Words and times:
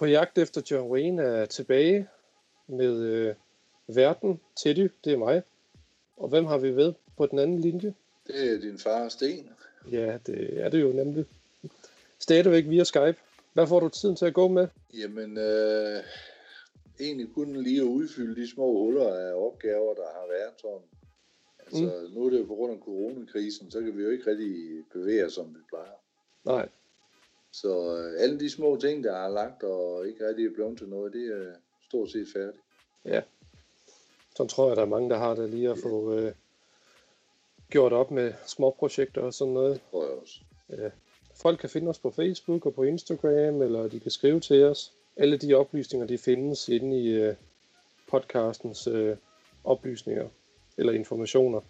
På 0.00 0.06
jagt 0.06 0.38
efter 0.38 0.62
John 0.70 0.90
Wayne 0.90 1.22
er 1.22 1.46
tilbage 1.46 2.08
med 2.66 3.00
øh, 3.00 3.34
verden. 3.86 4.40
Teddy, 4.56 4.90
det 5.04 5.12
er 5.12 5.16
mig. 5.16 5.42
Og 6.16 6.28
hvem 6.28 6.44
har 6.44 6.58
vi 6.58 6.76
ved 6.76 6.94
på 7.16 7.26
den 7.26 7.38
anden 7.38 7.60
linje? 7.60 7.94
Det 8.26 8.52
er 8.52 8.60
din 8.60 8.78
far, 8.78 9.08
Sten. 9.08 9.50
Ja, 9.90 10.18
det 10.26 10.60
er 10.60 10.68
det 10.68 10.80
jo 10.80 10.92
nemlig. 10.92 11.24
Stadigvæk 12.18 12.64
via 12.68 12.84
Skype. 12.84 13.16
Hvad 13.52 13.66
får 13.66 13.80
du 13.80 13.88
tiden 13.88 14.16
til 14.16 14.26
at 14.26 14.34
gå 14.34 14.48
med? 14.48 14.68
Jamen, 14.94 15.38
øh, 15.38 16.02
egentlig 17.00 17.28
kun 17.34 17.62
lige 17.62 17.80
at 17.80 17.86
udfylde 17.86 18.40
de 18.40 18.50
små 18.50 18.72
huller 18.72 19.14
af 19.14 19.32
opgaver, 19.32 19.94
der 19.94 20.06
har 20.14 20.26
været 20.28 20.60
sådan. 20.60 20.88
Altså, 21.66 22.06
mm. 22.08 22.14
nu 22.14 22.26
er 22.26 22.30
det 22.30 22.38
jo 22.38 22.44
på 22.44 22.54
grund 22.54 22.72
af 22.72 22.78
coronakrisen, 22.78 23.70
så 23.70 23.80
kan 23.80 23.96
vi 23.96 24.02
jo 24.02 24.10
ikke 24.10 24.30
rigtig 24.30 24.84
bevæge 24.92 25.26
os, 25.26 25.32
som 25.32 25.54
vi 25.54 25.60
plejer. 25.68 25.96
Nej, 26.44 26.68
Så 27.52 27.96
øh, 27.96 28.22
alle 28.22 28.40
de 28.40 28.50
små 28.50 28.76
ting, 28.80 29.04
der 29.04 29.16
er 29.16 29.28
lagt 29.28 29.62
og 29.62 30.08
ikke 30.08 30.28
rigtig 30.28 30.46
er 30.46 30.54
blevet 30.54 30.78
til 30.78 30.88
noget, 30.88 31.12
det 31.12 31.26
er 31.26 31.52
stort 31.88 32.10
set 32.10 32.26
færdigt. 32.32 32.62
ja. 33.04 33.22
Så 34.36 34.46
tror 34.46 34.68
jeg, 34.68 34.76
der 34.76 34.82
er 34.82 34.86
mange, 34.86 35.10
der 35.10 35.16
har 35.18 35.34
det 35.34 35.50
lige 35.50 35.70
at 35.70 35.78
få 35.78 36.14
øh, 36.14 36.32
gjort 37.70 37.92
op 37.92 38.10
med 38.10 38.32
små 38.46 38.70
projekter 38.78 39.20
og 39.20 39.34
sådan 39.34 39.54
noget. 39.54 39.80
Tror 39.90 40.04
jeg 40.04 40.12
også. 40.12 40.40
Ja. 40.68 40.90
Folk 41.34 41.60
kan 41.60 41.70
finde 41.70 41.88
os 41.88 41.98
på 41.98 42.10
Facebook 42.10 42.66
og 42.66 42.74
på 42.74 42.82
Instagram, 42.82 43.62
eller 43.62 43.88
de 43.88 44.00
kan 44.00 44.10
skrive 44.10 44.40
til 44.40 44.64
os. 44.64 44.92
Alle 45.16 45.36
de 45.36 45.54
oplysninger, 45.54 46.06
de 46.06 46.18
findes 46.18 46.68
inde 46.68 47.00
i 47.00 47.08
øh, 47.08 47.34
podcastens 48.08 48.86
øh, 48.86 49.16
oplysninger 49.64 50.28
eller 50.76 50.92
informationer. 50.92 51.60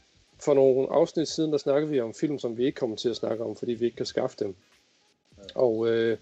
For 0.40 0.54
nogle 0.54 0.88
afsnit 0.90 1.28
siden, 1.28 1.52
der 1.52 1.58
snakkede 1.58 1.90
vi 1.90 2.00
om 2.00 2.14
film, 2.14 2.38
som 2.38 2.56
vi 2.56 2.64
ikke 2.64 2.76
kommer 2.76 2.96
til 2.96 3.08
at 3.08 3.16
snakke 3.16 3.44
om, 3.44 3.56
fordi 3.56 3.72
vi 3.72 3.84
ikke 3.84 3.96
kan 3.96 4.06
skaffe 4.06 4.36
dem. 4.44 4.54
Og 5.54 5.88
øh, 5.88 6.18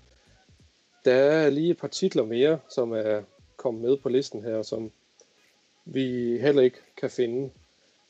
der 1.04 1.14
er 1.14 1.50
lige 1.50 1.70
et 1.70 1.78
par 1.78 1.88
titler 1.88 2.24
mere, 2.24 2.58
som 2.68 2.92
er 2.92 3.22
kommet 3.56 3.82
med 3.82 3.96
på 3.96 4.08
listen 4.08 4.42
her, 4.42 4.62
som 4.62 4.90
vi 5.84 6.38
heller 6.38 6.62
ikke 6.62 6.78
kan 6.96 7.10
finde. 7.10 7.50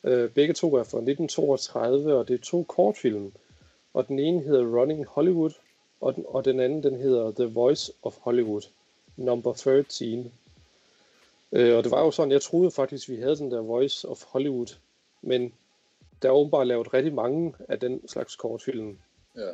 Øh, 0.04 0.30
begge 0.30 0.54
to 0.54 0.66
er 0.66 0.82
fra 0.82 0.98
1932, 0.98 2.14
og 2.14 2.28
det 2.28 2.34
er 2.34 2.44
to 2.44 2.62
kortfilm. 2.62 3.32
Og 3.94 4.08
den 4.08 4.18
ene 4.18 4.40
hedder 4.40 4.80
Running 4.80 5.06
Hollywood, 5.06 5.50
og 6.00 6.14
den, 6.14 6.24
og 6.28 6.44
den 6.44 6.60
anden 6.60 6.82
den 6.82 6.96
hedder 6.96 7.30
The 7.30 7.44
Voice 7.44 7.92
of 8.02 8.16
Hollywood, 8.20 8.62
number 9.16 9.52
13. 9.52 10.32
Øh, 11.52 11.76
og 11.76 11.84
det 11.84 11.90
var 11.90 12.04
jo 12.04 12.10
sådan, 12.10 12.32
jeg 12.32 12.42
troede 12.42 12.70
faktisk, 12.70 13.08
vi 13.08 13.16
havde 13.16 13.36
den 13.36 13.50
der 13.50 13.60
Voice 13.60 14.08
of 14.08 14.24
Hollywood, 14.24 14.76
men 15.22 15.52
der 16.22 16.28
er 16.28 16.32
åbenbart 16.32 16.66
lavet 16.66 16.94
rigtig 16.94 17.14
mange 17.14 17.54
af 17.68 17.80
den 17.80 18.08
slags 18.08 18.36
kortfilm. 18.36 18.98
Ja. 19.36 19.50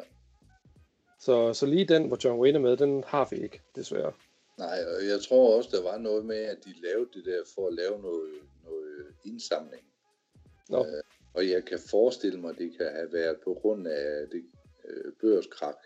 Så, 1.25 1.53
så 1.53 1.67
lige 1.67 1.85
den, 1.85 2.07
hvor 2.07 2.19
John 2.25 2.41
Wayne 2.41 2.59
er 2.59 2.63
med, 2.63 2.77
den 2.77 3.05
har 3.07 3.29
vi 3.31 3.37
ikke, 3.37 3.61
desværre. 3.77 4.13
Nej, 4.59 4.79
og 4.97 5.09
jeg 5.09 5.21
tror 5.29 5.57
også, 5.57 5.69
der 5.73 5.83
var 5.83 5.99
noget 5.99 6.25
med, 6.25 6.37
at 6.37 6.59
de 6.65 6.75
lavede 6.83 7.09
det 7.15 7.25
der 7.25 7.43
for 7.55 7.67
at 7.69 7.75
lave 7.75 8.03
noget, 8.03 8.31
noget 8.65 9.07
indsamling. 9.25 9.83
Nå, 10.69 10.79
Øh, 10.79 11.03
og 11.35 11.49
jeg 11.49 11.65
kan 11.65 11.79
forestille 11.91 12.41
mig, 12.41 12.51
at 12.51 12.59
det 12.59 12.73
kan 12.79 12.87
have 12.93 13.13
været 13.13 13.37
på 13.45 13.55
grund 13.63 13.87
af 13.89 14.29
det 14.33 14.45
øh, 14.89 15.13
børskrak, 15.21 15.77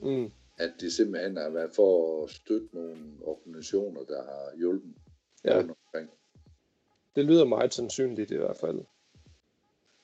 mm, 0.00 0.30
at 0.58 0.72
det 0.80 0.92
simpelthen 0.92 1.36
har 1.36 1.50
været 1.50 1.70
for 1.74 2.24
at 2.24 2.30
støtte 2.30 2.68
nogle 2.72 3.02
organisationer, 3.22 4.04
der 4.04 4.22
har 4.22 4.56
hjulpet 4.56 4.94
ja, 5.44 5.58
omkring. 5.58 6.10
det 7.16 7.24
lyder 7.24 7.44
meget 7.44 7.74
sandsynligt 7.74 8.30
i 8.30 8.36
hvert 8.36 8.56
fald. 8.56 8.80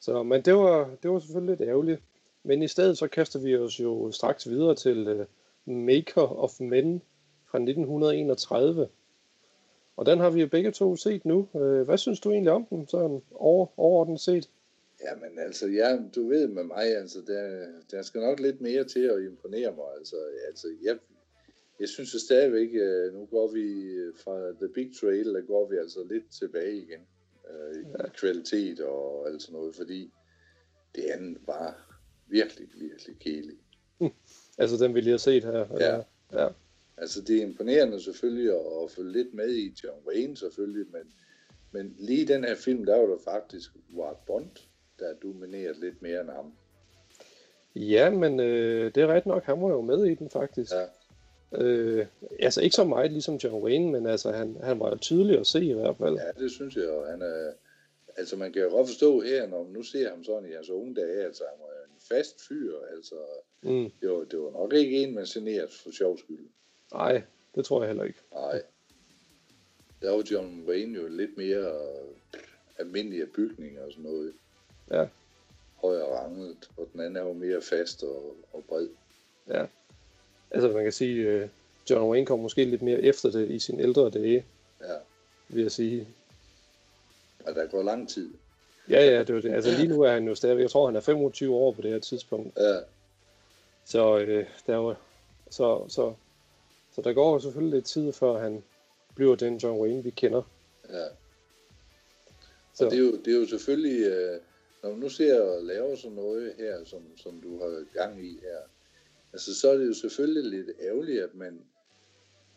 Så, 0.00 0.22
men 0.22 0.42
det 0.42 0.54
var, 0.54 0.96
det 1.02 1.10
var 1.10 1.18
selvfølgelig 1.18 1.56
lidt 1.58 1.68
ærgerligt. 1.68 2.02
Men 2.42 2.62
i 2.62 2.68
stedet 2.68 2.98
så 2.98 3.08
kaster 3.08 3.38
vi 3.40 3.56
os 3.56 3.80
jo 3.80 4.10
straks 4.12 4.48
videre 4.48 4.74
til 4.74 5.08
uh, 5.20 5.26
Maker 5.74 6.22
of 6.42 6.60
Men 6.60 7.02
fra 7.50 7.58
1931. 7.58 8.88
Og 9.96 10.06
den 10.06 10.18
har 10.18 10.30
vi 10.30 10.40
jo 10.40 10.46
begge 10.46 10.70
to 10.70 10.96
set 10.96 11.24
nu. 11.24 11.48
Uh, 11.52 11.80
hvad 11.80 11.98
synes 11.98 12.20
du 12.20 12.30
egentlig 12.30 12.52
om 12.52 12.66
den, 12.70 12.86
sådan 12.88 13.22
over, 13.30 13.66
overordnet 13.80 14.20
set? 14.20 14.50
Jamen 15.04 15.38
altså, 15.38 15.66
ja, 15.66 15.98
du 16.14 16.28
ved 16.28 16.48
med 16.48 16.64
mig, 16.64 16.96
altså, 16.96 17.18
der, 17.26 17.66
der 17.90 18.02
skal 18.02 18.20
nok 18.20 18.40
lidt 18.40 18.60
mere 18.60 18.84
til 18.84 19.00
at 19.00 19.22
imponere 19.22 19.74
mig. 19.76 19.84
Altså, 19.98 20.16
altså 20.48 20.66
jeg, 20.82 20.98
jeg 21.80 21.88
synes 21.88 22.14
jo 22.14 22.18
stadigvæk, 22.18 22.68
øh, 22.74 23.14
nu 23.14 23.26
går 23.26 23.52
vi 23.52 23.64
fra 24.24 24.50
The 24.50 24.68
Big 24.74 24.90
Trail, 25.00 25.34
der 25.34 25.40
går 25.40 25.68
vi 25.70 25.76
altså 25.76 25.98
lidt 26.10 26.30
tilbage 26.40 26.76
igen 26.76 27.00
øh, 27.50 27.82
i 27.82 27.84
Ja. 27.98 28.08
kvalitet 28.08 28.80
og 28.80 29.28
alt 29.28 29.42
sådan 29.42 29.52
noget, 29.54 29.74
fordi 29.74 30.12
det 30.94 31.04
andet 31.04 31.38
var 31.46 31.89
virkelig, 32.30 32.68
virkelig 32.74 33.16
kedeligt. 33.20 33.60
Altså 34.58 34.76
den 34.76 34.94
vi 34.94 35.00
lige 35.00 35.10
har 35.10 35.18
set 35.18 35.44
her. 35.44 35.66
Ja. 35.80 35.96
ja. 36.42 36.48
Altså, 36.96 37.22
det 37.22 37.36
er 37.36 37.42
imponerende 37.42 38.00
selvfølgelig 38.00 38.50
at, 38.50 38.60
at 38.84 38.90
følge 38.90 39.12
lidt 39.12 39.34
med 39.34 39.54
i 39.54 39.74
John 39.84 40.06
Wayne 40.08 40.36
selvfølgelig, 40.36 40.86
men, 40.92 41.12
men 41.72 41.94
lige 41.98 42.26
den 42.26 42.44
her 42.44 42.54
film, 42.54 42.84
der 42.84 42.96
var 42.96 43.06
der 43.06 43.18
faktisk 43.24 43.70
Ward 43.96 44.26
Bond, 44.26 44.50
der 44.98 45.14
dominerede 45.22 45.80
lidt 45.80 46.02
mere 46.02 46.20
end 46.20 46.30
ham. 46.30 46.52
Ja, 47.74 48.10
men 48.10 48.40
øh, 48.40 48.94
det 48.94 49.02
er 49.02 49.06
ret 49.06 49.26
nok, 49.26 49.44
han 49.44 49.62
var 49.62 49.68
jo 49.68 49.80
med 49.80 50.04
i 50.04 50.14
den 50.14 50.30
faktisk. 50.30 50.72
Ja. 50.72 50.86
Øh, 51.52 52.06
altså 52.38 52.60
ikke 52.60 52.76
så 52.76 52.84
meget 52.84 53.12
ligesom 53.12 53.36
John 53.36 53.64
Wayne, 53.64 53.92
men 53.92 54.06
altså 54.06 54.32
han, 54.32 54.56
han 54.62 54.80
var 54.80 54.88
jo 54.90 54.96
tydelig 54.96 55.38
at 55.38 55.46
se 55.46 55.64
i 55.64 55.72
hvert 55.72 55.96
fald. 55.96 56.14
Ja, 56.14 56.42
det 56.42 56.50
synes 56.50 56.76
jeg, 56.76 56.88
og 56.88 57.06
han 57.06 57.22
er, 57.22 57.52
altså 58.16 58.36
man 58.36 58.52
kan 58.52 58.62
jo 58.62 58.68
godt 58.68 58.88
forstå 58.88 59.20
her, 59.20 59.46
når 59.46 59.62
man 59.62 59.72
nu 59.72 59.82
ser 59.82 60.10
ham 60.10 60.24
sådan 60.24 60.48
i 60.50 60.52
hans 60.52 60.70
unge 60.70 60.94
dage, 60.94 61.24
altså 61.24 61.44
han 61.50 61.58
var 61.60 61.79
fast 62.12 62.40
fyr, 62.48 62.74
altså 62.96 63.14
Mm, 63.62 63.90
det 64.00 64.10
var, 64.10 64.24
det 64.24 64.38
var 64.40 64.50
nok 64.50 64.72
ikke 64.72 65.02
en, 65.02 65.14
man 65.14 65.24
generede 65.24 65.68
for 65.82 65.90
sjov 65.90 66.18
skyld. 66.18 66.46
nej, 66.92 67.22
det 67.54 67.64
tror 67.64 67.80
jeg 67.82 67.88
heller 67.88 68.04
ikke. 68.04 68.18
Nej. 68.32 68.62
Der 70.02 70.10
var 70.10 70.22
John 70.30 70.64
Wayne 70.68 70.98
jo 70.98 71.08
lidt 71.08 71.36
mere 71.36 71.72
øh, 71.74 72.40
almindelig 72.78 73.20
af 73.22 73.28
bygninger 73.28 73.82
og 73.84 73.92
sådan 73.92 74.04
noget. 74.04 74.32
Ja. 74.90 75.06
Højere 75.76 76.18
ranget, 76.18 76.70
og 76.76 76.88
den 76.92 77.00
anden 77.00 77.16
er 77.16 77.22
jo 77.22 77.32
mere 77.32 77.62
fast 77.62 78.02
og, 78.02 78.36
og 78.52 78.64
bred. 78.68 78.88
Ja. 79.48 79.66
Altså 80.50 80.68
man 80.68 80.82
kan 80.82 80.92
sige, 80.92 81.14
øh, 81.28 81.48
John 81.90 82.10
Wayne 82.10 82.26
kom 82.26 82.38
måske 82.38 82.64
lidt 82.64 82.82
mere 82.82 83.00
efter 83.02 83.30
det 83.30 83.50
i 83.50 83.58
sine 83.58 83.82
ældre 83.82 84.10
dage, 84.10 84.46
Ja, 84.80 84.94
vil 85.48 85.62
jeg 85.62 85.72
sige. 85.72 86.08
og 87.44 87.54
der 87.54 87.66
går 87.66 87.82
lang 87.82 88.08
tid. 88.08 88.30
Ja, 88.90 89.04
ja, 89.04 89.22
det 89.22 89.34
var 89.34 89.40
det. 89.40 89.52
Altså 89.52 89.70
lige 89.70 89.88
nu 89.88 90.02
er 90.02 90.12
han 90.12 90.28
jo 90.28 90.34
stadig, 90.34 90.60
jeg 90.60 90.70
tror 90.70 90.86
han 90.86 90.96
er 90.96 91.00
25 91.00 91.54
år 91.54 91.72
på 91.72 91.82
det 91.82 91.90
her 91.90 91.98
tidspunkt. 91.98 92.58
Ja, 92.58 92.78
Så 93.84 94.18
øh, 94.18 94.46
der 94.66 94.76
var, 94.76 94.96
så, 95.50 95.84
så, 95.88 96.14
så 96.94 97.02
der 97.02 97.12
går 97.12 97.32
jo 97.32 97.38
selvfølgelig 97.38 97.74
lidt 97.76 97.86
tid, 97.86 98.12
før 98.12 98.38
han 98.38 98.62
bliver 99.14 99.34
den 99.36 99.56
John 99.56 99.80
Wayne, 99.80 100.04
vi 100.04 100.10
kender. 100.10 100.42
ja. 100.90 101.06
Så, 102.74 102.84
Og 102.84 102.90
det 102.90 102.98
er 102.98 103.02
jo, 103.02 103.16
det 103.24 103.34
er 103.34 103.40
jo 103.40 103.46
selvfølgelig, 103.46 104.06
øh, 104.06 104.40
når 104.82 104.90
man 104.90 104.98
nu 104.98 105.08
ser 105.08 105.40
og 105.40 105.62
laver 105.62 105.96
sådan 105.96 106.16
noget 106.16 106.52
her, 106.58 106.84
som, 106.84 107.02
som 107.16 107.40
du 107.40 107.58
har 107.58 107.84
gang 107.94 108.24
i 108.24 108.38
her, 108.42 108.58
altså 109.32 109.60
så 109.60 109.70
er 109.70 109.76
det 109.76 109.86
jo 109.86 109.94
selvfølgelig 109.94 110.44
lidt 110.44 110.70
ærgerligt, 110.82 111.22
at 111.22 111.34
man, 111.34 111.60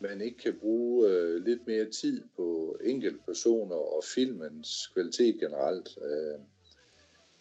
man 0.10 0.22
ikke 0.22 0.38
kan 0.38 0.56
bruge 0.60 1.10
øh, 1.10 1.46
lidt 1.46 1.68
mere 1.68 1.86
tid 1.86 2.24
på 2.36 2.78
enkelte 2.84 3.20
personer 3.26 3.76
og 3.76 4.04
filmens 4.16 4.88
kvalitet 4.94 5.40
generelt. 5.40 5.98
Øh, 6.02 6.40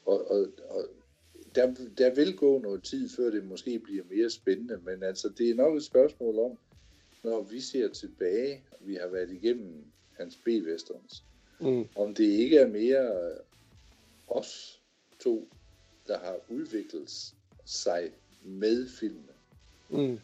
og, 0.05 0.31
og, 0.31 0.47
og 0.69 0.85
der, 1.55 1.75
der 1.99 2.15
vil 2.15 2.37
gå 2.37 2.59
noget 2.59 2.85
tid, 2.85 3.09
før 3.09 3.31
det 3.31 3.45
måske 3.45 3.79
bliver 3.79 4.05
mere 4.11 4.31
spændende, 4.31 4.79
men 4.85 5.03
altså 5.03 5.29
det 5.39 5.51
er 5.51 5.55
nok 5.55 5.77
et 5.77 5.85
spørgsmål 5.85 6.39
om, 6.39 6.59
når 7.23 7.43
vi 7.43 7.61
ser 7.61 7.89
tilbage, 7.89 8.65
og 8.71 8.79
vi 8.81 8.95
har 8.95 9.09
været 9.09 9.31
igennem 9.31 9.85
hans 10.13 10.37
B-westerns, 10.37 11.25
mm, 11.61 11.89
om 11.95 12.15
det 12.15 12.25
ikke 12.25 12.59
er 12.59 12.67
mere 12.67 13.31
øh, 13.31 13.37
os 14.29 14.81
to, 15.21 15.49
der 16.07 16.19
har 16.19 16.37
udviklet 16.49 17.35
sig 17.65 18.11
med 18.43 18.89
filmen. 18.89 19.31
mm, 19.91 20.19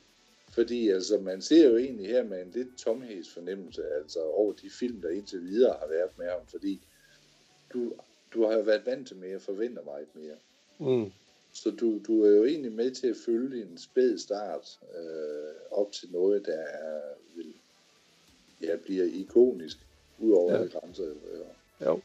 Fordi 0.52 0.88
altså, 0.90 1.18
man 1.18 1.42
ser 1.42 1.68
jo 1.68 1.76
egentlig 1.76 2.06
her 2.06 2.22
med 2.24 2.42
en 2.42 2.50
lidt 2.54 2.68
tomhedsfornemmelse 2.78 3.82
altså, 4.00 4.20
over 4.22 4.52
de 4.52 4.70
film, 4.70 5.00
der 5.00 5.08
indtil 5.10 5.44
videre 5.44 5.76
har 5.80 5.86
været 5.88 6.10
med 6.18 6.26
ham, 6.26 6.40
fordi 6.46 6.80
du, 7.72 7.92
du 8.34 8.46
har 8.46 8.58
været 8.62 8.86
vant 8.86 9.08
til 9.08 9.16
mere, 9.16 9.40
forventer 9.40 9.82
meget 9.84 10.06
mere. 10.14 10.36
mm, 10.78 11.12
Så 11.52 11.70
du, 11.70 11.98
du 12.06 12.24
er 12.24 12.30
jo 12.30 12.44
egentlig 12.44 12.72
med 12.72 12.90
til 12.90 13.06
at 13.06 13.16
følge 13.26 13.62
en 13.62 13.78
spæd 13.78 14.18
start 14.18 14.78
øh, 14.98 15.54
op 15.70 15.92
til 15.92 16.08
noget, 16.12 16.46
der 16.46 16.56
er, 16.62 17.00
vil, 17.36 17.52
ja, 18.62 18.76
bliver 18.76 19.04
ikonisk, 19.04 19.78
ud 20.18 20.32
over 20.32 20.52
Ja. 20.54 20.60
ja. 20.62 20.66
grænser. 20.66 21.04
Ja. 21.80 21.86
Jo. 21.86 22.00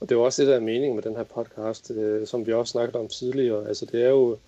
Og 0.00 0.08
det 0.08 0.14
er 0.14 0.18
jo 0.18 0.24
også 0.24 0.42
det, 0.42 0.48
der 0.48 0.56
er 0.56 0.60
meningen 0.60 0.94
med 0.94 1.02
den 1.02 1.16
her 1.16 1.22
podcast, 1.22 1.90
øh, 1.90 2.26
som 2.26 2.46
vi 2.46 2.52
også 2.52 2.70
snakket 2.70 2.96
om 2.96 3.08
tidligere. 3.08 3.68
Altså, 3.68 3.86
det 3.86 4.02
er 4.02 4.08
jo 4.08 4.38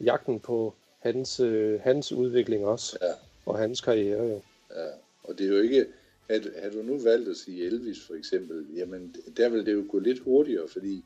jagten 0.00 0.40
på 0.40 0.74
hans, 1.02 1.40
øh, 1.40 1.80
hans 1.80 2.12
udvikling 2.12 2.66
også, 2.66 2.98
Ja. 3.02 3.12
og 3.46 3.58
hans 3.58 3.80
karriere 3.80 4.22
jo. 4.24 4.40
Ja, 4.74 4.88
og 5.22 5.38
det 5.38 5.46
er 5.46 5.50
jo 5.56 5.60
ikke, 5.62 5.86
had, 6.30 6.60
havde 6.60 6.74
du 6.74 6.82
nu 6.82 6.98
valgt 6.98 7.28
at 7.28 7.36
sige 7.36 7.64
Elvis 7.66 8.06
for 8.06 8.14
eksempel, 8.14 8.66
jamen 8.76 9.14
der 9.36 9.48
vil 9.48 9.66
det 9.66 9.72
jo 9.72 9.84
gå 9.90 9.98
lidt 9.98 10.18
hurtigere, 10.18 10.68
fordi 10.68 11.04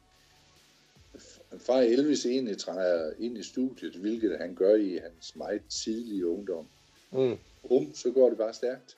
fra 1.59 1.83
Elvis 1.83 2.27
egentlig 2.27 2.59
træder 2.59 3.13
ind 3.19 3.39
i 3.39 3.43
studiet, 3.43 3.93
hvilket 3.97 4.39
han 4.39 4.55
gør 4.55 4.75
i 4.75 4.97
hans 5.03 5.37
meget 5.37 5.63
tidlige 5.69 6.27
ungdom, 6.27 6.67
Mm. 7.13 7.37
um, 7.63 7.95
så 7.95 8.11
går 8.11 8.29
det 8.29 8.39
bare 8.39 8.55
stærkt. 8.55 8.97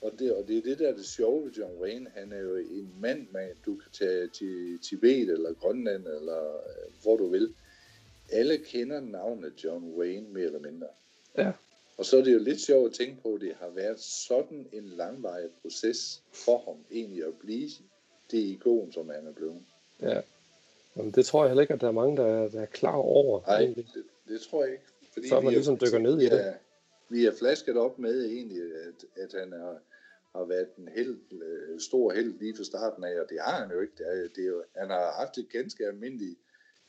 Og 0.00 0.12
det, 0.18 0.32
og 0.34 0.48
det 0.48 0.58
er 0.58 0.62
det, 0.62 0.78
der 0.78 0.88
er 0.88 0.94
det 0.96 1.06
sjove 1.06 1.44
ved 1.44 1.52
John 1.52 1.80
Wayne. 1.82 2.10
Han 2.14 2.32
er 2.32 2.38
jo 2.38 2.56
en 2.56 2.94
mand, 3.00 3.26
man, 3.32 3.48
du 3.66 3.74
kan 3.74 3.90
tage 3.92 4.28
til 4.28 4.78
Tibet 4.82 5.28
eller 5.30 5.52
Grønland 5.52 6.06
eller 6.06 6.54
øh, 6.56 6.92
hvor 7.02 7.16
du 7.16 7.28
vil. 7.28 7.54
Alle 8.32 8.58
kender 8.58 9.00
navnet 9.00 9.64
John 9.64 9.94
Wayne 9.98 10.28
mere 10.28 10.44
eller 10.44 10.60
mindre. 10.60 10.86
Ja. 11.38 11.52
Og 11.96 12.04
så 12.04 12.18
er 12.18 12.24
det 12.24 12.32
jo 12.34 12.38
lidt 12.38 12.60
sjovt 12.60 12.86
at 12.88 12.94
tænke 12.94 13.22
på, 13.22 13.34
at 13.34 13.40
det 13.40 13.54
har 13.60 13.68
været 13.68 14.00
sådan 14.00 14.68
en 14.72 14.84
langvarig 14.84 15.48
proces 15.62 16.22
for 16.32 16.58
ham 16.66 16.76
egentlig 16.90 17.24
at 17.24 17.34
blive 17.38 17.68
det 18.30 18.38
ikon, 18.38 18.92
som 18.92 19.08
han 19.08 19.26
er 19.26 19.32
blevet. 19.32 19.62
ja. 20.02 20.20
Jamen, 20.96 21.12
det 21.12 21.26
tror 21.26 21.42
jeg 21.42 21.50
heller 21.50 21.62
ikke, 21.62 21.74
at 21.74 21.80
der 21.80 21.86
er 21.88 21.92
mange, 21.92 22.16
der 22.16 22.26
er, 22.26 22.48
der 22.48 22.60
er 22.60 22.66
klar 22.66 22.96
over. 22.96 23.40
Nej, 23.46 23.60
egentlig. 23.60 23.86
det, 23.94 24.02
det 24.28 24.40
tror 24.40 24.64
jeg 24.64 24.72
ikke. 24.72 24.84
Fordi 25.12 25.28
Før 25.28 25.36
man 25.36 25.42
vi 25.42 25.46
er- 25.54 25.58
ligesom 25.58 25.78
dykker 25.78 25.98
ned 25.98 26.20
i 26.20 26.24
det. 26.24 26.46
er- 26.46 26.54
Vi 27.08 27.26
er 27.26 27.32
flasket 27.38 27.76
op 27.76 27.98
med 27.98 28.24
egentlig, 28.26 28.62
at, 28.62 29.22
at 29.22 29.40
han 29.40 29.52
er, 29.52 29.74
har 30.38 30.44
været 30.44 30.68
en 30.78 30.88
held, 30.88 31.18
øh, 31.32 31.80
stor 31.80 32.12
held 32.12 32.38
lige 32.38 32.56
fra 32.56 32.64
starten 32.64 33.04
af, 33.04 33.20
og 33.20 33.26
det 33.28 33.38
har 33.40 33.60
han 33.62 33.70
jo 33.70 33.80
ikke. 33.80 33.92
Det 33.98 34.06
er, 34.06 34.28
det 34.36 34.44
er 34.44 34.48
jo, 34.48 34.62
han 34.76 34.88
har 34.90 35.12
haft 35.12 35.38
et 35.38 35.48
ganske 35.52 35.86
almindeligt 35.86 36.38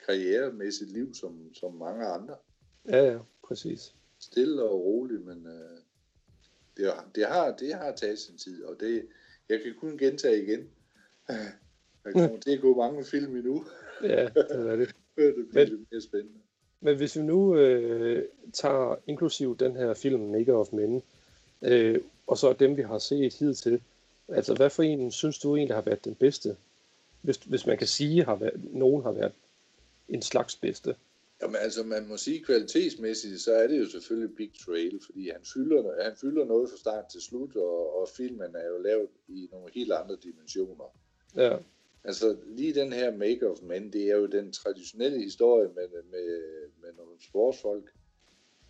karrieremæssigt 0.08 0.92
liv, 0.92 1.14
som, 1.14 1.54
som 1.54 1.74
mange 1.74 2.06
andre. 2.06 2.36
Ja, 2.90 3.12
ja, 3.12 3.18
præcis. 3.48 3.96
Stille 4.20 4.64
og 4.64 4.84
roligt, 4.86 5.26
men 5.26 5.48
øh, 5.48 5.78
det, 6.78 6.86
har, 6.86 7.08
det, 7.16 7.26
har, 7.26 7.56
det 7.56 7.74
har 7.74 7.92
taget 7.96 8.20
sin 8.20 8.38
tid, 8.38 8.64
og 8.64 8.76
det, 8.80 9.06
jeg 9.50 9.62
kan 9.64 9.74
kun 9.80 9.98
gentage 9.98 10.44
igen. 10.44 10.70
Der 12.04 12.12
kommer 12.12 12.40
til 12.40 12.52
at 12.52 12.62
gå 12.62 12.76
mange 12.76 13.06
film 13.06 13.36
endnu, 13.36 13.66
Ja, 14.04 14.26
det 14.26 14.70
er 14.72 14.76
det. 14.76 14.96
før 15.16 15.26
det 15.26 15.48
bliver 15.50 15.66
Men- 15.66 15.68
lidt 15.78 15.92
mere 15.92 16.02
spændende. 16.02 16.40
Men 16.82 16.98
hvis 16.98 17.16
vi 17.18 17.22
nu 17.22 17.56
øh, 17.58 18.26
tager 18.54 18.96
inklusiv 19.08 19.58
den 19.58 19.76
her 19.76 19.94
film 19.94 20.22
Maker 20.22 20.54
of 20.54 20.74
Men, 20.74 21.04
øh, 21.62 22.02
og 22.28 22.38
så 22.38 22.54
dem, 22.54 22.78
vi 22.78 22.82
har 22.82 22.98
set 23.00 23.34
hidtil, 23.34 23.82
altså 24.28 24.56
hvad 24.56 24.70
for 24.70 24.84
en 24.84 25.12
synes 25.12 25.40
du 25.40 25.56
egentlig 25.56 25.76
har 25.76 25.82
været 25.82 26.06
den 26.06 26.16
bedste? 26.16 26.58
Hvis, 27.22 27.38
hvis 27.38 27.66
man 27.66 27.78
kan 27.78 27.88
sige, 27.88 28.32
at 28.32 28.52
nogen 28.58 29.04
har 29.04 29.12
været 29.12 29.32
en 30.10 30.22
slags 30.22 30.56
bedste. 30.56 30.96
Jamen 31.42 31.56
altså, 31.56 31.84
man 31.84 32.08
må 32.08 32.18
sige 32.18 32.44
kvalitetsmæssigt, 32.44 33.42
så 33.42 33.54
er 33.54 33.68
det 33.68 33.80
jo 33.80 33.90
selvfølgelig 33.90 34.36
Big 34.36 34.52
Trail, 34.66 35.00
fordi 35.06 35.30
han 35.30 35.42
fylder, 35.54 36.04
han 36.04 36.16
fylder 36.22 36.46
noget 36.46 36.70
fra 36.70 36.78
start 36.78 37.06
til 37.12 37.22
slut, 37.22 37.56
og, 37.56 38.02
og 38.02 38.08
filmen 38.18 38.56
er 38.56 38.68
jo 38.68 38.78
lavet 38.78 39.10
i 39.28 39.48
nogle 39.52 39.72
helt 39.74 39.92
andre 39.92 40.18
dimensioner. 40.24 40.98
Ja, 41.36 41.58
Altså 42.04 42.38
lige 42.46 42.74
den 42.74 42.94
her 42.94 43.18
Make 43.18 43.50
of 43.50 43.62
Men, 43.62 43.94
det 43.94 44.04
er 44.10 44.16
jo 44.16 44.26
den 44.26 44.52
traditionelle 44.52 45.24
historie 45.24 45.68
med, 45.68 45.88
med, 46.12 46.42
med 46.82 46.94
nogle 46.98 47.24
sportsfolk, 47.24 47.92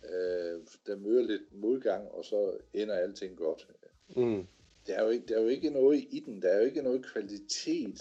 øh, 0.04 0.60
der 0.86 0.96
møder 0.96 1.22
lidt 1.22 1.54
modgang, 1.54 2.08
og 2.08 2.24
så 2.24 2.58
ender 2.74 2.94
alting 2.94 3.36
godt. 3.36 3.68
mm, 4.16 4.46
Der 4.86 4.94
er, 4.94 5.02
jo 5.02 5.08
ikke, 5.08 5.26
der 5.26 5.36
er 5.36 5.42
jo 5.42 5.48
ikke 5.48 5.70
noget 5.70 6.04
i 6.10 6.22
den, 6.26 6.42
der 6.42 6.48
er 6.48 6.58
jo 6.58 6.64
ikke 6.64 6.82
noget 6.82 7.04
kvalitet 7.06 8.00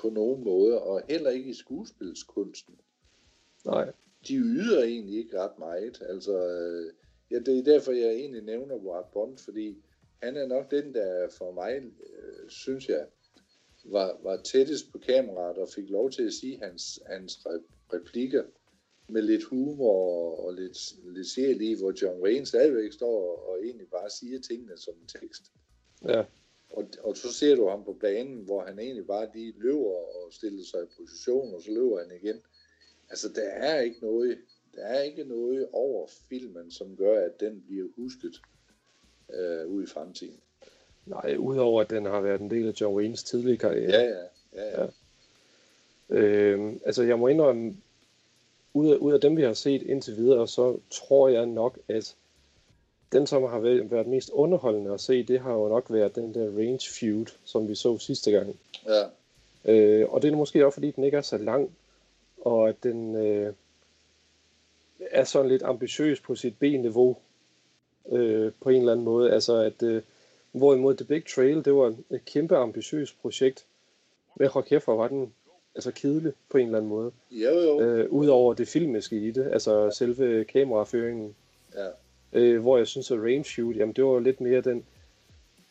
på 0.00 0.10
nogen 0.10 0.44
måde, 0.44 0.82
og 0.82 1.02
heller 1.08 1.30
ikke 1.30 1.50
i 1.50 1.54
skuespilskunsten. 1.54 2.74
nej, 3.64 3.92
de 4.28 4.36
yder 4.36 4.82
egentlig 4.82 5.18
ikke 5.18 5.38
ret 5.40 5.58
meget. 5.58 6.02
Altså, 6.08 6.38
øh, 6.38 6.92
ja, 7.30 7.38
det 7.38 7.58
er 7.58 7.62
derfor, 7.62 7.92
jeg 7.92 8.10
egentlig 8.10 8.42
nævner 8.42 8.76
Ward 8.76 9.12
Bond, 9.12 9.38
fordi 9.38 9.76
han 10.22 10.36
er 10.36 10.46
nok 10.46 10.70
den, 10.70 10.94
der 10.94 11.28
for 11.38 11.52
mig, 11.52 11.76
øh, 11.76 12.48
synes 12.48 12.88
jeg, 12.88 13.06
var, 13.84 14.18
var 14.22 14.36
tættest 14.36 14.92
på 14.92 14.98
kameraet 14.98 15.58
og 15.58 15.68
fik 15.74 15.90
lov 15.90 16.10
til 16.10 16.22
at 16.22 16.32
sige 16.32 16.58
hans, 16.62 17.00
hans 17.06 17.36
re- 17.36 17.92
replikker 17.92 18.44
med 19.08 19.22
lidt 19.22 19.44
humor 19.44 19.92
og, 19.92 20.44
og 20.44 20.54
lidt, 20.54 20.78
lidt 21.04 21.62
i, 21.62 21.74
hvor 21.74 21.92
John 22.02 22.22
Wayne 22.22 22.46
stadigvæk 22.46 22.92
står 22.92 23.32
og, 23.32 23.48
og 23.48 23.64
egentlig 23.64 23.86
bare 23.88 24.10
siger 24.10 24.40
tingene 24.40 24.78
som 24.78 24.94
en 25.02 25.20
tekst. 25.20 25.52
ja, 26.08 26.24
Og, 26.70 26.88
og 27.02 27.16
så 27.16 27.32
ser 27.32 27.56
du 27.56 27.68
ham 27.68 27.84
på 27.84 27.92
banen, 27.92 28.36
hvor 28.44 28.64
han 28.64 28.78
egentlig 28.78 29.06
bare 29.06 29.28
lige 29.34 29.54
løber 29.56 29.90
og 30.24 30.32
stiller 30.32 30.64
sig 30.64 30.82
i 30.82 30.86
position, 30.98 31.54
og 31.54 31.62
så 31.62 31.70
løber 31.70 31.98
han 31.98 32.16
igen. 32.22 32.40
Altså, 33.10 33.28
der 33.34 33.48
er 33.48 33.80
ikke 33.80 33.98
noget, 34.00 34.38
der 34.74 34.82
er 34.82 35.02
ikke 35.02 35.24
noget 35.24 35.68
over 35.72 36.06
filmen, 36.28 36.70
som 36.70 36.96
gør, 36.96 37.26
at 37.26 37.40
den 37.40 37.62
bliver 37.66 37.88
husket 37.96 38.40
øh, 39.34 39.66
ud 39.66 39.82
i 39.82 39.86
fremtiden. 39.86 40.40
nej, 41.06 41.36
udover 41.36 41.80
at 41.80 41.90
den 41.90 42.04
har 42.04 42.20
været 42.20 42.40
en 42.40 42.50
del 42.50 42.68
af 42.68 42.80
John 42.80 42.96
Waynes 42.96 43.22
tidlige 43.22 43.56
karriere. 43.56 43.90
Ja, 43.90 44.02
ja, 44.02 44.26
ja, 44.52 44.82
ja. 44.82 44.88
Øh, 46.10 46.76
altså, 46.84 47.02
jeg 47.02 47.18
må 47.18 47.28
indrømme, 47.28 47.76
ud 48.74 48.90
af, 48.90 48.96
ud 48.96 49.12
af 49.12 49.20
dem, 49.20 49.36
vi 49.36 49.42
har 49.42 49.52
set 49.52 49.82
indtil 49.82 50.16
videre, 50.16 50.48
så 50.48 50.80
tror 50.90 51.28
jeg 51.28 51.46
nok, 51.46 51.78
at 51.88 52.16
den, 53.12 53.26
som 53.26 53.42
har 53.42 53.58
været 53.58 54.06
mest 54.06 54.30
underholdende 54.30 54.92
at 54.92 55.00
se, 55.00 55.22
det 55.22 55.40
har 55.40 55.52
jo 55.52 55.68
nok 55.68 55.86
været 55.90 56.14
den 56.14 56.34
der 56.34 56.46
Range 56.46 56.90
Feud, 57.00 57.26
som 57.44 57.68
vi 57.68 57.74
så 57.74 57.98
sidste 57.98 58.30
gang. 58.30 58.56
ja. 58.86 59.04
Øh, 59.64 60.12
og 60.12 60.22
det 60.22 60.32
er 60.32 60.36
måske 60.36 60.66
også, 60.66 60.74
fordi 60.74 60.90
den 60.90 61.04
ikke 61.04 61.16
er 61.16 61.22
så 61.22 61.38
lang, 61.38 61.70
og 62.40 62.68
at 62.68 62.76
den 62.82 63.14
øh, 63.16 63.52
er 65.00 65.24
sådan 65.24 65.48
lidt 65.48 65.62
ambitiøs 65.62 66.20
på 66.20 66.34
sit 66.34 66.58
B-niveau 66.58 67.16
øh, 68.12 68.52
på 68.60 68.68
en 68.68 68.78
eller 68.80 68.92
anden 68.92 69.04
måde. 69.04 69.32
Altså 69.32 69.56
at, 69.56 69.82
øh, 69.82 70.02
hvorimod 70.52 70.94
The 70.94 71.04
Big 71.04 71.26
Trail, 71.34 71.64
det 71.64 71.74
var 71.74 71.96
et 72.10 72.24
kæmpe 72.24 72.56
ambitiøst 72.56 73.20
projekt. 73.22 73.64
Men 74.36 74.48
hold 74.48 74.64
kæft, 74.64 74.86
var 74.86 75.08
den 75.08 75.32
altså 75.74 75.90
kedelig 75.90 76.32
på 76.50 76.58
en 76.58 76.66
eller 76.66 76.78
anden 76.78 76.88
måde. 76.88 77.12
Jo, 77.30 77.50
jo. 77.50 77.80
Øh, 77.80 78.10
Udover 78.10 78.54
det 78.54 78.68
filmiske 78.68 79.16
i 79.16 79.30
det, 79.30 79.50
altså 79.52 79.90
selve 79.90 80.44
kameraføringen. 80.44 81.34
Ja. 81.74 81.88
Øh, 82.32 82.60
hvor 82.60 82.76
jeg 82.76 82.86
synes, 82.86 83.10
at 83.10 83.18
Range 83.18 83.44
Shoot, 83.44 83.76
jamen 83.76 83.94
det 83.94 84.04
var 84.04 84.20
lidt 84.20 84.40
mere 84.40 84.60
den, 84.60 84.84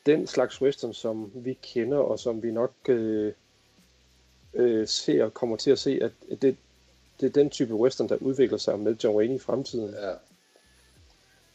den 0.06 0.28
slags 0.28 0.62
western, 0.62 0.94
som 0.94 1.32
vi 1.36 1.54
kender, 1.54 1.98
og 1.98 2.20
som 2.20 2.44
vi 2.44 2.52
nok 2.52 2.74
øh, 2.90 3.34
øh, 4.54 4.88
ser 4.88 5.24
og 5.24 5.34
kommer 5.34 5.58
til 5.58 5.72
at 5.72 5.80
se, 5.80 6.00
at 6.02 6.12
det, 6.42 6.58
det 7.20 7.26
er 7.26 7.30
den 7.30 7.50
type 7.50 7.74
western, 7.74 8.10
der 8.10 8.18
udvikler 8.18 8.58
sig 8.58 8.80
med 8.80 8.96
John 9.04 9.18
Wayne 9.18 9.36
i 9.36 9.40
fremtiden. 9.40 9.94
ja. 9.94 10.14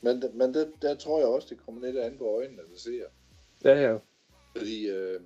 Men, 0.04 0.22
men 0.34 0.54
der, 0.54 0.66
der 0.82 0.94
tror 0.94 1.18
jeg 1.18 1.28
også, 1.28 1.48
det 1.50 1.58
kommer 1.66 1.86
lidt 1.86 1.96
an 1.98 2.18
på 2.18 2.36
øjnene, 2.36 2.62
der 2.72 2.78
ser. 2.78 3.04
Ja, 3.64 3.80
ja. 3.80 3.98
Fordi, 4.56 4.88
øh, 4.88 5.20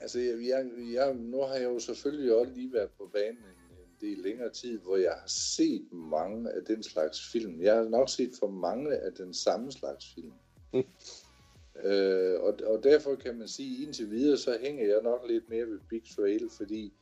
altså, 0.00 0.18
jeg, 0.18 0.48
jeg, 0.48 0.66
jeg, 0.94 1.14
nu 1.14 1.40
har 1.40 1.54
jeg 1.54 1.64
jo 1.64 1.78
selvfølgelig 1.78 2.34
også 2.34 2.52
lige 2.52 2.72
været 2.72 2.90
på 2.98 3.10
banen 3.12 3.36
en, 3.36 3.36
en 3.36 3.57
del 4.00 4.18
længere 4.18 4.50
tid, 4.50 4.78
hvor 4.78 4.96
jeg 4.96 5.12
har 5.12 5.28
set 5.28 5.92
mange 5.92 6.50
af 6.50 6.64
den 6.64 6.82
slags 6.82 7.32
film. 7.32 7.62
Jeg 7.62 7.76
har 7.76 7.88
nok 7.88 8.08
set 8.08 8.30
for 8.38 8.48
mange 8.50 8.96
af 8.96 9.12
den 9.12 9.34
samme 9.34 9.72
slags 9.72 10.14
film. 10.14 10.32
Mm. 10.72 10.82
Øh, 11.84 12.40
og, 12.40 12.58
og 12.66 12.82
derfor 12.82 13.14
kan 13.14 13.38
man 13.38 13.48
sige, 13.48 13.82
indtil 13.82 14.10
videre, 14.10 14.36
så 14.36 14.58
hænger 14.60 14.86
jeg 14.86 15.02
nok 15.02 15.24
lidt 15.28 15.48
mere 15.48 15.66
ved 15.66 15.78
Big 15.88 16.02
Trail, 16.16 16.50
fordi 16.56 16.92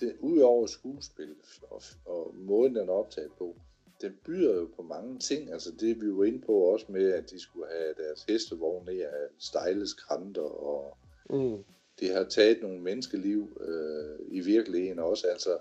det, 0.00 0.16
udover 0.20 0.66
skuespil 0.66 1.34
og, 1.70 1.82
og 2.06 2.34
måden, 2.36 2.74
den 2.74 2.88
er 2.88 2.92
optaget 2.92 3.30
på, 3.38 3.56
den 4.00 4.12
byder 4.26 4.54
jo 4.54 4.68
på 4.76 4.82
mange 4.82 5.18
ting. 5.18 5.52
Altså 5.52 5.72
det 5.80 6.00
vi 6.00 6.16
var 6.16 6.24
inde 6.24 6.40
på 6.46 6.52
også 6.52 6.86
med, 6.88 7.12
at 7.12 7.30
de 7.30 7.40
skulle 7.40 7.66
have 7.70 7.94
deres 7.96 8.24
hestevogn 8.28 8.86
ned 8.86 9.00
af 9.00 9.26
stejle 9.38 9.86
skrænter, 9.86 10.42
og 10.42 10.96
Mm. 11.30 11.64
det 12.00 12.14
har 12.14 12.24
taget 12.24 12.62
nogle 12.62 12.80
menneskeliv 12.80 13.60
øh, 13.60 14.18
i 14.28 14.40
virkeligheden 14.40 14.98
også. 14.98 15.26
Altså, 15.26 15.58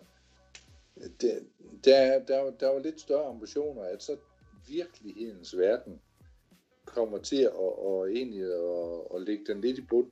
det, 1.21 1.47
der, 1.85 2.19
der, 2.19 2.51
der 2.51 2.67
var 2.67 2.79
lidt 2.79 3.01
større 3.01 3.25
ambitioner, 3.25 3.83
at 3.83 4.03
så 4.03 4.17
virkelighedens 4.67 5.57
verden 5.57 6.01
kommer 6.85 7.17
til 7.17 7.41
at 7.41 7.53
og 7.55 8.11
egentlig 8.11 8.43
at, 8.43 9.15
at 9.15 9.21
lægge 9.21 9.45
den 9.47 9.61
lidt 9.61 9.77
i 9.77 9.81
bund 9.81 10.11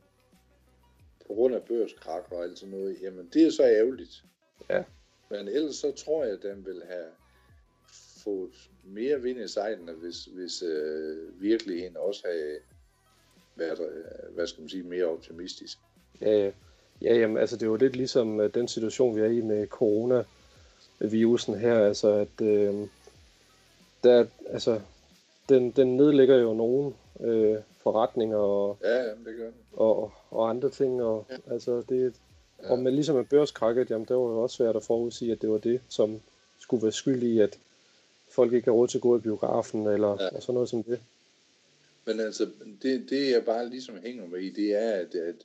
på 1.28 1.34
grund 1.34 1.56
af 1.56 1.64
børskrak 1.64 2.32
og 2.32 2.44
alt 2.44 2.60
sådan 2.60 2.72
noget, 2.72 2.98
jamen 3.02 3.30
det 3.34 3.46
er 3.46 3.52
så 3.52 3.64
ærgerligt. 3.64 4.24
Ja. 4.70 4.84
Men 5.30 5.48
ellers 5.48 5.76
så 5.76 5.92
tror 5.92 6.24
jeg, 6.24 6.34
at 6.34 6.44
den 6.44 6.66
vil 6.66 6.82
have 6.90 7.08
fået 8.24 8.70
mere 8.84 9.22
vind 9.22 9.40
i 9.40 9.48
sejlene, 9.48 9.92
hvis, 9.92 10.26
hvis 10.26 10.64
øh, 10.64 11.42
virkeligheden 11.42 11.98
også 11.98 12.28
havde 12.28 12.60
været, 13.56 13.80
øh, 13.80 14.34
hvad 14.36 14.48
skal 14.48 14.62
man 14.62 14.70
sige, 14.70 14.84
mere 14.84 15.06
optimistisk. 15.06 15.78
Ja, 16.22 16.32
ja. 16.32 16.52
ja 17.02 17.16
jamen, 17.16 17.38
altså 17.38 17.56
det 17.56 17.64
er 17.64 17.68
jo 17.68 17.76
lidt 17.76 17.96
ligesom 17.96 18.40
øh, 18.40 18.54
den 18.54 18.68
situation, 18.68 19.16
vi 19.16 19.22
er 19.22 19.26
i 19.26 19.42
med 19.42 19.68
corona, 19.68 20.24
virusen 21.10 21.56
her, 21.56 21.80
altså 21.86 22.08
at 22.14 22.42
øh, 22.46 22.88
der, 24.04 24.26
altså, 24.50 24.82
den, 25.50 25.72
den 25.72 25.98
nedlægger 25.98 26.38
jo 26.38 26.54
nogle 26.54 26.94
øh, 27.20 27.58
forretninger 27.84 28.38
og, 28.38 28.78
Ja, 28.84 29.04
jamen, 29.04 29.26
det 29.26 29.36
gør 29.38 29.44
den. 29.46 29.54
og, 29.74 30.12
og 30.30 30.50
andre 30.50 30.70
ting, 30.70 31.04
og 31.04 31.26
Ja. 31.30 31.54
altså 31.54 31.84
det, 31.90 32.14
Ja. 32.64 32.72
og 32.72 32.80
med 32.80 32.92
ligesom 32.92 33.16
med 33.16 33.26
børskrakket, 33.26 33.90
jamen 33.92 34.08
det 34.08 34.16
var 34.16 34.22
jo 34.22 34.42
også 34.44 34.56
svært 34.56 34.76
at 34.76 34.84
forudsige, 34.84 35.32
at 35.32 35.42
det 35.42 35.50
var 35.50 35.58
det, 35.58 35.82
som 35.90 36.22
skulle 36.60 36.84
være 36.84 36.92
skyld 36.92 37.24
i, 37.24 37.40
at 37.40 37.58
folk 38.30 38.54
ikke 38.54 38.66
har 38.66 38.72
råd 38.72 38.88
til 38.88 38.98
at 38.98 39.02
gå 39.02 39.18
i 39.18 39.22
biografen, 39.22 39.88
eller 39.88 40.08
ja. 40.08 40.36
og 40.36 40.42
sådan 40.42 40.54
noget 40.54 40.70
som 40.70 40.84
det. 40.84 41.00
Men 42.06 42.20
altså, 42.20 42.50
det, 42.82 43.06
det 43.10 43.32
jeg 43.32 43.46
bare 43.46 43.70
ligesom 43.70 43.96
hænger 44.04 44.28
med 44.28 44.40
i, 44.40 44.50
det 44.50 44.72
er, 44.84 44.92
at, 44.92 45.16
at 45.16 45.36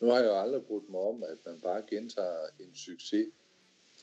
nu 0.00 0.08
har 0.08 0.16
jeg 0.18 0.26
jo 0.26 0.40
aldrig 0.40 0.62
brugt 0.62 0.90
mig 0.90 1.00
om, 1.00 1.22
at 1.22 1.36
man 1.46 1.60
bare 1.62 1.82
gentager 1.90 2.46
en 2.60 2.70
succes 2.74 3.26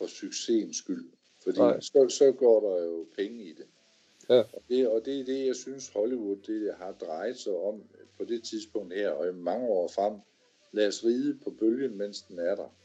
for 0.03 0.07
succesens 0.09 0.77
skyld. 0.77 1.09
Fordi 1.43 1.59
Nej. 1.59 1.79
så, 1.81 2.07
så 2.09 2.31
går 2.31 2.69
der 2.69 2.83
jo 2.83 3.07
penge 3.17 3.43
i 3.43 3.53
det. 3.53 3.65
Ja. 4.29 4.39
Og 4.39 4.61
det, 4.69 4.87
og 4.87 5.05
det 5.05 5.19
er 5.19 5.25
det, 5.25 5.45
jeg 5.45 5.55
synes, 5.55 5.89
Hollywood 5.89 6.37
det 6.47 6.73
har 6.77 6.91
drejet 6.91 7.37
sig 7.37 7.53
om 7.53 7.83
på 8.17 8.25
det 8.25 8.43
tidspunkt 8.43 8.93
her, 8.93 9.09
og 9.09 9.29
i 9.29 9.31
mange 9.31 9.67
år 9.67 9.87
frem. 9.87 10.13
Lad 10.71 10.87
os 10.87 11.03
ride 11.05 11.39
på 11.43 11.49
bølgen, 11.59 11.97
mens 11.97 12.21
den 12.21 12.39
er 12.39 12.55
der. 12.55 12.75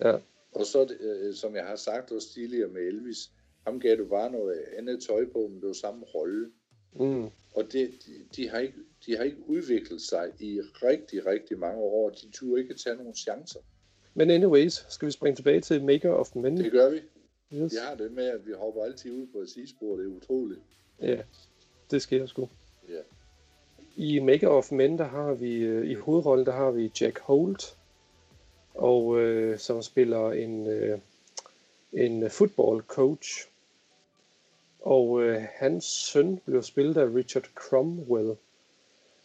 Ja, 0.00 0.18
Og 0.52 0.66
så, 0.66 0.94
øh, 1.00 1.34
som 1.34 1.54
jeg 1.56 1.64
har 1.66 1.76
sagt 1.76 2.12
også 2.12 2.32
tidligere 2.32 2.68
med 2.68 2.82
Elvis, 2.82 3.30
ham 3.66 3.80
gav 3.80 3.96
du 3.96 4.04
bare 4.04 4.30
noget 4.30 4.64
andet 4.76 5.02
tøj 5.02 5.26
på, 5.32 5.48
men 5.48 5.60
det 5.60 5.66
var 5.66 5.72
samme 5.72 6.04
rolle. 6.14 6.50
mm, 6.92 7.24
Og 7.54 7.72
det, 7.72 7.90
de, 8.06 8.12
de, 8.36 8.48
har 8.48 8.58
ikke, 8.58 8.78
de 9.06 9.16
har 9.16 9.24
ikke 9.24 9.48
udviklet 9.48 10.00
sig 10.02 10.32
i 10.40 10.60
rigtig, 10.60 11.26
rigtig 11.26 11.58
mange 11.58 11.80
år. 11.82 12.10
De 12.10 12.30
turde 12.30 12.62
ikke 12.62 12.74
tage 12.74 12.96
nogle 12.96 13.14
chancer. 13.14 13.60
Men 14.18 14.30
anyways, 14.30 14.86
skal 14.88 15.06
vi 15.06 15.12
springe 15.12 15.36
tilbage 15.36 15.60
til 15.60 15.84
Maker 15.84 16.10
of 16.10 16.34
Men? 16.34 16.56
Det 16.56 16.72
gør 16.72 16.90
vi. 16.90 16.96
Yes. 17.52 17.72
Vi 17.72 17.78
har 17.88 17.94
det 17.94 18.12
med, 18.12 18.24
at 18.24 18.46
vi 18.46 18.52
hopper 18.52 18.84
altid 18.84 19.12
ud 19.12 19.26
på 19.32 19.38
et 19.38 19.50
sidespor. 19.50 19.96
Det 19.96 20.04
er 20.04 20.08
utroligt. 20.08 20.60
Ja, 21.02 21.20
det 21.90 22.02
sker 22.02 22.26
sgu. 22.26 22.48
Ja. 22.88 23.00
I 23.96 24.18
Maker 24.18 24.48
of 24.48 24.72
Men, 24.72 24.98
der 24.98 25.04
har 25.04 25.34
vi, 25.34 25.54
øh, 25.54 25.90
i 25.90 25.94
hovedrollen, 25.94 26.46
der 26.46 26.52
har 26.52 26.70
vi 26.70 26.92
Jack 27.00 27.18
Holt, 27.18 27.76
og 28.74 29.20
øh, 29.20 29.58
som 29.58 29.82
spiller 29.82 30.30
en, 30.30 30.66
øh, 30.66 30.98
en 31.92 32.30
football 32.30 32.82
coach. 32.82 33.48
Og 34.80 35.22
øh, 35.22 35.42
hans 35.54 35.84
søn 35.84 36.38
bliver 36.38 36.62
spillet 36.62 36.96
af 36.96 37.14
Richard 37.14 37.50
Cromwell. 37.54 38.36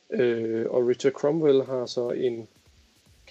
Øh, 0.09 0.65
og 0.69 0.87
Richard 0.87 1.13
Cromwell 1.13 1.63
har 1.63 1.85
så 1.85 2.09
en 2.09 2.47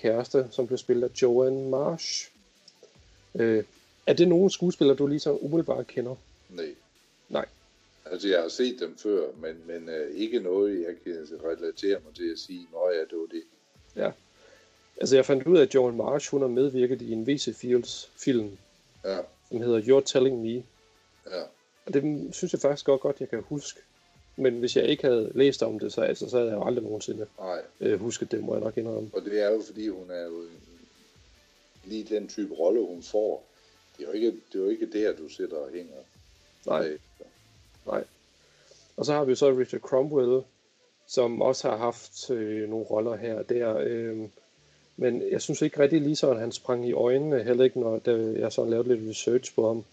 kæreste, 0.02 0.48
som 0.50 0.66
bliver 0.66 0.78
spillet 0.78 1.08
af 1.08 1.22
Joanne 1.22 1.70
Marsh. 1.70 2.30
Øh, 3.34 3.64
er 4.06 4.12
det 4.12 4.28
nogle 4.28 4.50
skuespillere, 4.50 4.96
du 4.96 5.06
lige 5.06 5.20
så 5.20 5.36
umiddelbart 5.36 5.86
kender? 5.86 6.16
Nej. 6.48 6.74
Nej. 7.28 7.46
Altså, 8.04 8.28
jeg 8.28 8.40
har 8.42 8.48
set 8.48 8.80
dem 8.80 8.96
før, 8.98 9.26
men, 9.40 9.56
men 9.66 9.88
uh, 9.88 10.16
ikke 10.16 10.40
noget, 10.40 10.80
jeg 10.80 10.94
kan 11.04 11.26
relatere 11.44 12.00
mig 12.04 12.14
til 12.14 12.32
at 12.32 12.38
sige, 12.38 12.66
nå 12.72 12.90
ja, 12.90 13.00
det 13.00 13.18
var 13.18 13.26
det. 13.26 13.42
Ja. 13.96 14.10
Altså, 15.00 15.16
jeg 15.16 15.26
fandt 15.26 15.46
ud 15.46 15.58
af, 15.58 15.62
at 15.62 15.74
Joan 15.74 15.96
Marsh, 15.96 16.30
hun 16.30 16.40
har 16.40 16.48
medvirket 16.48 17.02
i 17.02 17.12
en 17.12 17.26
V.C. 17.26 17.56
Fields 17.56 18.10
film, 18.16 18.58
Ja, 19.04 19.18
som 19.48 19.60
hedder 19.60 19.80
You're 19.80 20.04
Telling 20.04 20.42
Me. 20.42 20.54
ja. 21.30 21.42
Og 21.86 21.94
det 21.94 22.28
synes 22.34 22.52
jeg 22.52 22.60
faktisk 22.60 22.86
godt, 22.86 23.00
godt, 23.00 23.20
jeg 23.20 23.28
kan 23.28 23.42
huske. 23.48 23.80
Men 24.36 24.58
hvis 24.58 24.76
jeg 24.76 24.84
ikke 24.84 25.04
havde 25.04 25.32
læst 25.34 25.62
om 25.62 25.78
det, 25.78 25.92
så, 25.92 26.00
altså, 26.00 26.30
så 26.30 26.36
havde 26.36 26.50
jeg 26.50 26.56
jo 26.56 26.64
aldrig 26.64 26.84
nogensinde 26.84 27.26
Nej. 27.38 27.60
øh, 27.80 28.00
husket 28.00 28.30
det, 28.30 28.44
må 28.44 28.54
jeg 28.54 28.62
nok 28.62 28.76
indrømme. 28.76 29.10
Og 29.12 29.22
det 29.24 29.42
er 29.42 29.50
jo, 29.50 29.62
fordi 29.66 29.88
hun 29.88 30.10
er 30.10 30.24
jo 30.24 30.44
lige 31.84 32.14
den 32.14 32.28
type 32.28 32.54
rolle, 32.54 32.86
hun 32.86 33.02
får. 33.02 33.44
Det 33.96 34.02
er 34.02 34.08
jo 34.08 34.12
ikke, 34.12 34.26
det 34.26 34.58
er 34.58 34.64
jo 34.64 34.68
ikke 34.68 34.92
der, 34.92 35.16
du 35.16 35.28
sidder 35.28 35.56
og 35.56 35.70
hænger. 35.74 35.94
Nej, 36.66 36.98
nej. 37.86 38.04
Og 38.96 39.06
så 39.06 39.12
har 39.12 39.24
vi 39.24 39.34
så 39.34 39.50
Richard 39.50 39.80
Cromwell, 39.80 40.42
som 41.06 41.42
også 41.42 41.68
har 41.68 41.76
haft 41.76 42.30
øh, 42.30 42.70
nogle 42.70 42.86
roller 42.86 43.16
her 43.16 43.34
og 43.34 43.48
der. 43.48 43.76
Øh, 43.76 44.28
men 44.96 45.30
jeg 45.30 45.42
synes 45.42 45.62
ikke 45.62 45.78
rigtig 45.78 46.00
lige 46.00 46.16
sådan, 46.16 46.34
at 46.34 46.40
han 46.40 46.52
sprang 46.52 46.88
i 46.88 46.92
øjnene, 46.92 47.42
heller 47.42 47.64
ikke 47.64 47.80
når 47.80 47.98
da 47.98 48.10
jeg 48.38 48.52
så 48.52 48.64
lavede 48.64 48.88
lidt 48.88 49.10
research 49.10 49.54
på 49.54 49.66
ham. 49.68 49.84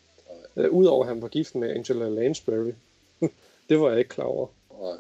Øh, 0.55 0.71
Udover 0.71 1.03
at 1.03 1.09
han 1.09 1.21
var 1.21 1.27
gift 1.27 1.55
med 1.55 1.69
Angela 1.69 2.09
Lansbury. 2.09 2.71
Det 3.69 3.79
var 3.79 3.89
jeg 3.89 3.99
ikke 3.99 4.09
klar 4.09 4.25
over, 4.25 4.47
Nej. 4.81 4.97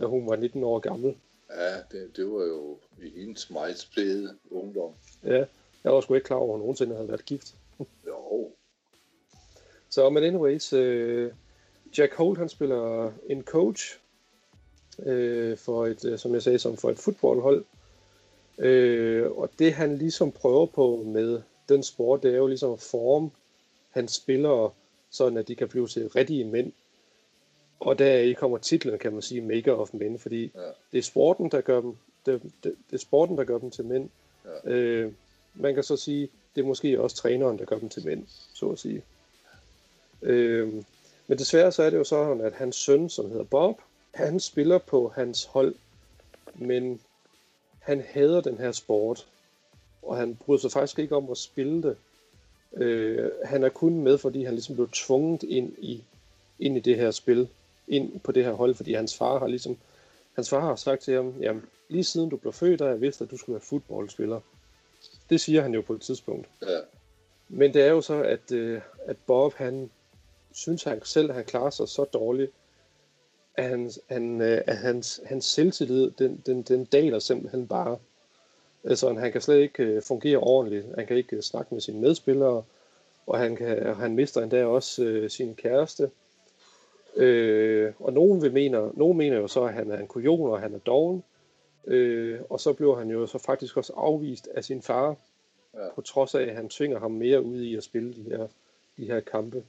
da 0.00 0.06
hun 0.06 0.26
var 0.26 0.36
19 0.36 0.64
år 0.64 0.78
gammel. 0.78 1.14
Ja, 1.50 1.76
det, 1.92 2.16
det 2.16 2.26
var 2.26 2.44
jo 2.44 2.78
i 3.02 3.20
hendes 3.20 3.50
meget 3.50 3.78
spæde 3.78 4.36
ungdom. 4.50 4.92
Ja, 5.24 5.44
jeg 5.84 5.92
var 5.92 6.00
sgu 6.00 6.14
ikke 6.14 6.24
klar 6.26 6.36
over, 6.36 6.48
at 6.48 6.52
hun 6.52 6.60
nogensinde 6.60 6.94
havde 6.94 7.08
været 7.08 7.24
gift. 7.24 7.54
Jo, 8.06 8.50
Så 9.88 10.10
men 10.10 10.24
anyways, 10.24 10.72
øh, 10.72 11.32
Jack 11.98 12.14
Holt 12.14 12.38
han 12.38 12.48
spiller 12.48 13.12
en 13.26 13.42
coach 13.42 13.98
øh, 14.98 15.56
for 15.58 15.86
et, 15.86 16.04
øh, 16.04 16.18
som 16.18 16.34
jeg 16.34 16.42
sagde, 16.42 16.58
som 16.58 16.76
for 16.76 16.90
et 16.90 16.98
fodboldhold. 16.98 17.64
Øh, 18.58 19.30
og 19.30 19.50
det 19.58 19.72
han 19.72 19.96
ligesom 19.98 20.32
prøver 20.32 20.66
på 20.66 21.02
med 21.06 21.42
den 21.68 21.82
sport, 21.82 22.22
det 22.22 22.32
er 22.32 22.36
jo 22.36 22.46
ligesom 22.46 22.72
at 22.72 22.80
forme 22.80 23.30
hans 23.90 24.12
spillere, 24.12 24.70
sådan 25.10 25.38
at 25.38 25.48
de 25.48 25.54
kan 25.56 25.68
blive 25.68 25.86
til 25.86 26.08
rigtige 26.08 26.44
mænd. 26.44 26.72
Og 27.80 27.98
der 27.98 28.16
i 28.18 28.32
kommer 28.32 28.58
titlen, 28.58 28.98
kan 28.98 29.12
man 29.12 29.22
sige, 29.22 29.40
Maker 29.40 29.72
of 29.72 29.88
Men, 29.92 30.18
fordi 30.18 30.50
Ja. 30.54 30.60
det 30.92 30.98
er 30.98 31.02
sporten, 31.02 31.50
der 31.50 31.60
gør 31.60 31.80
dem, 31.80 31.96
det, 32.26 32.42
det, 32.42 32.74
det 32.90 32.94
er 32.96 32.98
sporten, 32.98 33.38
der 33.38 33.44
gør 33.44 33.58
dem 33.58 33.70
til 33.70 33.84
mænd. 33.84 34.08
Ja. 34.64 34.70
Øh, 34.70 35.12
man 35.54 35.74
kan 35.74 35.82
så 35.82 35.96
sige, 35.96 36.28
det 36.54 36.60
er 36.62 36.66
måske 36.66 37.00
også 37.00 37.16
træneren, 37.16 37.58
der 37.58 37.64
gør 37.64 37.78
dem 37.78 37.88
til 37.88 38.06
mænd, 38.06 38.26
så 38.54 38.68
at 38.68 38.78
sige. 38.78 39.02
Øh, 40.22 40.72
men 41.26 41.38
desværre 41.38 41.72
så 41.72 41.82
er 41.82 41.90
det 41.90 41.96
jo 41.96 42.04
sådan, 42.04 42.40
at 42.40 42.52
hans 42.52 42.76
søn, 42.76 43.08
som 43.08 43.30
hedder 43.30 43.44
Bob, 43.44 43.80
han 44.14 44.40
spiller 44.40 44.78
på 44.78 45.08
hans 45.08 45.44
hold, 45.44 45.74
men 46.54 47.00
han 47.78 48.00
hader 48.08 48.40
den 48.40 48.58
her 48.58 48.72
sport, 48.72 49.26
og 50.02 50.16
han 50.16 50.36
bryder 50.36 50.60
sig 50.60 50.72
faktisk 50.72 50.98
ikke 50.98 51.16
om 51.16 51.30
at 51.30 51.38
spille 51.38 51.82
det. 51.82 51.96
Øh, 52.82 53.30
han 53.44 53.64
er 53.64 53.68
kun 53.68 54.00
med, 54.00 54.18
fordi 54.18 54.44
han 54.44 54.54
ligesom 54.54 54.74
blev 54.74 54.88
tvunget 54.92 55.42
ind 55.42 55.72
i, 55.78 56.04
ind 56.58 56.76
i 56.76 56.80
det 56.80 56.96
her 56.96 57.10
spil, 57.10 57.48
ind 57.90 58.20
på 58.20 58.32
det 58.32 58.44
her 58.44 58.52
hold, 58.52 58.74
fordi 58.74 58.94
hans 58.94 59.16
far 59.16 59.38
har 59.38 59.46
ligesom, 59.46 59.76
hans 60.32 60.50
far 60.50 60.60
har 60.60 60.76
sagt 60.76 61.02
til 61.02 61.14
ham, 61.14 61.34
jamen, 61.40 61.62
lige 61.88 62.04
siden 62.04 62.30
du 62.30 62.36
blev 62.36 62.52
født, 62.52 62.78
der 62.78 62.84
har 62.84 62.92
jeg 62.92 63.00
vidst, 63.00 63.22
at 63.22 63.30
du 63.30 63.36
skulle 63.36 63.54
være 63.54 63.64
fodboldspiller. 63.68 64.40
Det 65.30 65.40
siger 65.40 65.62
han 65.62 65.74
jo 65.74 65.80
på 65.80 65.92
et 65.92 66.00
tidspunkt. 66.00 66.48
ja, 66.62 66.78
Men 67.48 67.74
det 67.74 67.82
er 67.82 67.90
jo 67.90 68.00
så, 68.00 68.22
at, 68.22 68.52
øh, 68.52 68.80
at 69.06 69.16
Bob, 69.26 69.54
han 69.54 69.90
synes 70.52 70.82
han 70.82 71.00
selv, 71.04 71.30
at 71.30 71.36
han 71.36 71.44
klarer 71.44 71.70
sig 71.70 71.88
så 71.88 72.04
dårligt, 72.04 72.52
at, 73.54 73.64
han, 73.64 73.90
han, 74.06 74.40
øh, 74.40 74.62
at 74.66 74.76
hans, 74.76 75.20
hans 75.24 75.44
selvtillid, 75.44 76.10
den, 76.10 76.42
den, 76.46 76.62
den 76.62 76.84
daler 76.84 77.18
simpelthen 77.18 77.66
bare. 77.68 77.98
Altså, 78.84 79.14
han 79.14 79.32
kan 79.32 79.40
slet 79.40 79.58
ikke 79.58 79.82
øh, 79.82 80.02
fungere 80.02 80.38
ordentligt. 80.38 80.86
Han 80.98 81.06
kan 81.06 81.16
ikke 81.16 81.36
øh, 81.36 81.42
snakke 81.42 81.74
med 81.74 81.80
sine 81.80 82.00
medspillere, 82.00 82.64
og 83.26 83.38
han, 83.38 83.56
kan, 83.56 83.86
og 83.86 83.96
han 83.96 84.14
mister 84.14 84.42
endda 84.42 84.64
også 84.64 85.02
øh, 85.02 85.30
sin 85.30 85.54
kæreste. 85.54 86.10
Øh, 87.16 87.92
og 87.98 88.12
nogen, 88.12 88.42
vil 88.42 88.52
mener, 88.52 88.90
nogen 88.94 89.18
mener 89.18 89.36
jo 89.36 89.48
så, 89.48 89.64
at 89.64 89.74
han 89.74 89.90
er 89.90 89.98
en 89.98 90.06
kujon, 90.06 90.50
og 90.50 90.60
han 90.60 90.74
er 90.74 90.78
doven. 90.78 91.24
Øh, 91.86 92.40
og 92.50 92.60
så 92.60 92.72
bliver 92.72 92.96
han 92.98 93.10
jo 93.10 93.26
så 93.26 93.38
faktisk 93.38 93.76
også 93.76 93.92
afvist 93.96 94.48
af 94.54 94.64
sin 94.64 94.82
far, 94.82 95.16
Ja. 95.74 95.94
på 95.94 96.00
trods 96.00 96.34
af, 96.34 96.42
at 96.42 96.54
han 96.54 96.68
tvinger 96.68 97.00
ham 97.00 97.10
mere 97.10 97.42
ud 97.42 97.60
i 97.60 97.76
at 97.76 97.84
spille 97.84 98.14
de 98.14 98.22
her, 98.22 98.46
de 98.96 99.04
her 99.04 99.20
kampe. 99.20 99.64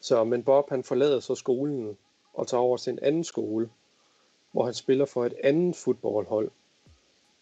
Så, 0.00 0.24
men 0.24 0.42
Bob 0.42 0.70
han 0.70 0.84
forlader 0.84 1.20
så 1.20 1.34
skolen 1.34 1.96
og 2.34 2.46
tager 2.46 2.60
over 2.60 2.76
til 2.76 2.92
en 2.92 2.98
anden 3.02 3.24
skole, 3.24 3.68
hvor 4.52 4.64
han 4.64 4.74
spiller 4.74 5.04
for 5.04 5.26
et 5.26 5.34
andet 5.44 5.76
fodboldhold. 5.76 6.50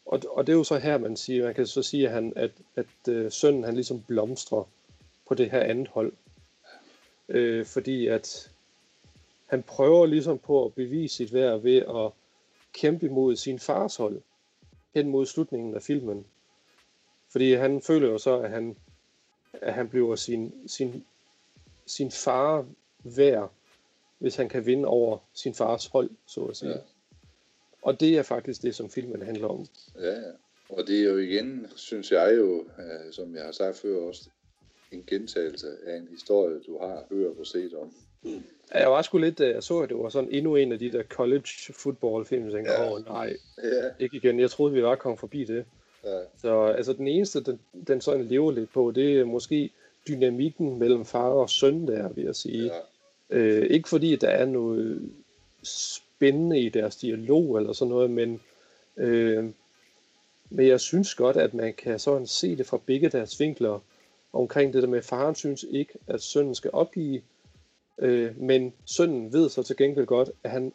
Og, 0.07 0.21
og 0.31 0.47
det 0.47 0.53
er 0.53 0.57
jo 0.57 0.65
så 0.65 0.79
her, 0.79 0.99
man 0.99 1.17
siger, 1.17 1.45
man 1.45 1.55
kan 1.55 1.67
så 1.67 1.83
sige, 1.83 2.07
at, 2.07 2.15
han, 2.15 2.33
at, 2.37 2.51
at 2.77 3.09
øh, 3.09 3.33
sønnen 3.33 3.65
han 3.65 3.75
ligesom 3.75 4.03
blomstrer 4.03 4.63
på 5.29 5.35
det 5.35 5.51
her 5.51 5.61
andet 5.61 5.89
hold. 5.89 6.13
Øh, 7.29 7.67
fordi 7.67 8.07
at 8.07 8.51
han 9.55 9.63
prøver 9.63 10.07
ligesom 10.07 10.39
på 10.39 10.65
at 10.65 10.75
bevise 10.75 11.17
sit 11.17 11.33
værd 11.33 11.61
ved 11.61 11.77
at 11.77 12.13
kæmpe 12.73 13.07
imod 13.07 13.37
sin 13.37 13.59
fars 13.59 13.97
hold 13.97 14.21
hen 14.95 15.09
mod 15.09 15.27
slutningen 15.27 15.75
af 15.75 15.83
filmen. 15.83 16.27
Fordi 17.29 17.53
han 17.53 17.83
føler 17.83 18.09
jo 18.09 18.19
så, 18.19 18.41
at 18.41 18.51
han, 18.51 18.77
at 19.53 19.75
han 19.75 19.89
bliver 19.89 20.17
sin, 20.17 20.53
sin, 20.67 21.05
sin 21.87 22.11
far 22.11 22.67
værd, 23.05 23.53
hvis 24.19 24.37
han 24.37 24.49
kan 24.49 24.67
vinde 24.67 24.89
over 24.89 25.19
sin 25.35 25.55
fars 25.55 25.87
hold, 25.87 26.11
så 26.27 26.45
at 26.45 26.57
sige. 26.57 26.71
Ja. 26.71 26.79
Og 27.83 28.01
det 28.01 28.19
er 28.19 28.23
faktisk 28.23 28.63
det, 28.63 28.75
som 28.75 28.91
filmen 28.91 29.23
handler 29.23 29.49
om. 29.49 29.67
ja, 30.01 30.13
ja. 30.13 30.33
Og 30.69 30.87
det 30.87 31.01
er 31.01 31.05
jo 31.05 31.19
igen, 31.19 31.67
synes 31.77 32.13
jeg 32.13 32.35
jo, 32.37 32.61
øh, 32.79 33.13
som 33.13 33.35
jeg 33.35 33.45
har 33.45 33.53
sagt 33.53 33.77
før 33.77 33.97
også, 33.97 34.31
en 34.95 35.05
gentagelse 35.07 35.67
af 35.87 35.97
en 35.97 36.09
historie, 36.11 36.55
du 36.67 36.79
har 36.79 37.03
hørt 37.11 37.37
og 37.39 37.47
set 37.47 37.75
om. 37.75 37.93
Ja, 38.75 38.81
Jeg 38.81 38.91
var 38.91 39.03
sgu 39.03 39.19
lidt, 39.19 39.39
da 39.39 39.49
jeg 39.49 39.63
så, 39.63 39.81
at 39.81 39.89
det 39.89 39.97
var 39.99 40.09
sådan 40.09 40.31
endnu 40.33 40.57
en 40.57 40.73
af 40.73 40.79
de 40.79 40.93
der 40.93 41.03
college 41.03 41.49
football 41.73 42.25
film, 42.27 42.45
jeg 42.45 42.53
tænkte, 42.53 42.73
åh 42.73 42.79
Ja. 42.87 42.93
oh, 42.93 43.05
nej, 43.05 43.37
Ja, 43.63 43.91
ikke 43.99 44.17
igen. 44.17 44.41
Jeg 44.41 44.51
troede, 44.51 44.73
vi 44.75 44.83
var 44.83 44.95
kommet 44.97 45.19
forbi 45.21 45.45
det. 45.45 45.65
ja, 46.05 46.21
Så 46.41 46.63
altså 46.65 46.93
den 46.93 47.09
eneste, 47.09 47.41
den, 47.45 47.61
den 47.89 48.01
sådan 48.01 48.25
lever 48.25 48.53
lidt 48.53 48.73
på, 48.73 48.91
det 48.95 49.21
er 49.21 49.25
måske 49.25 49.71
dynamikken 50.09 50.79
mellem 50.79 51.05
far 51.05 51.29
og 51.29 51.51
søn 51.51 51.87
der, 51.87 52.09
vil 52.09 52.25
jeg 52.25 52.37
sige. 52.37 52.65
Ja. 52.65 52.81
Øh, 53.31 53.67
ikke 53.71 53.89
fordi 53.89 54.17
der 54.17 54.29
er 54.29 54.47
noget 54.47 55.11
spændende 55.63 56.61
i 56.61 56.69
deres 56.69 56.97
dialog 56.97 57.57
eller 57.59 57.73
sådan 57.73 57.91
noget, 57.91 58.11
men, 58.11 58.41
øh, 58.97 59.45
men 60.51 60.67
jeg 60.67 60.81
synes 60.81 61.15
godt, 61.15 61.37
at 61.37 61.55
man 61.55 61.75
kan 61.75 61.99
sådan 61.99 62.27
se 62.27 62.57
det 62.57 62.67
fra 62.67 62.81
begge 62.87 63.09
deres 63.09 63.41
vinkler 63.41 63.79
omkring 64.35 64.73
det 64.73 64.83
der 64.83 64.89
med, 64.89 65.03
faren 65.03 65.35
synes 65.35 65.65
ikke, 65.71 65.93
at 66.07 66.23
sønnen 66.23 66.55
skal 66.55 66.71
opgive, 66.73 67.23
øh, 67.99 68.41
men 68.41 68.73
sønnen 68.85 69.33
ved 69.33 69.49
så 69.49 69.63
til 69.63 69.77
gengæld 69.77 70.07
godt, 70.07 70.31
at 70.43 70.51
han 70.51 70.73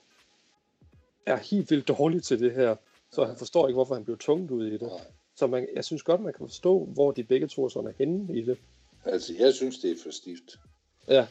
er 1.26 1.36
helt 1.36 1.72
vildt 1.72 1.88
dårlig 1.88 2.24
til 2.24 2.40
det 2.40 2.52
her, 2.52 2.76
så 3.12 3.26
han 3.26 3.38
forstår 3.38 3.68
ikke, 3.68 3.76
hvorfor 3.76 3.94
han 3.94 4.06
blev 4.06 4.18
tvunget 4.18 4.52
ud 4.52 4.68
i 4.68 4.72
det. 4.72 4.82
Nej. 4.82 4.90
Så 5.36 5.48
man, 5.48 5.68
jeg 5.76 5.86
synes 5.86 6.04
godt, 6.04 6.22
man 6.22 6.34
kan 6.34 6.48
forstå, 6.48 6.86
hvor 6.86 7.12
de 7.12 7.24
begge 7.24 7.48
to 7.48 7.70
sådan 7.70 7.90
er 7.90 7.94
henne 7.98 8.38
i 8.38 8.42
det. 8.42 8.58
Altså, 9.06 9.34
jeg 9.40 9.54
synes, 9.54 9.80
det 9.80 9.92
er 9.92 9.96
for 10.04 10.12
stift. 10.12 10.60
Ja, 11.08 11.28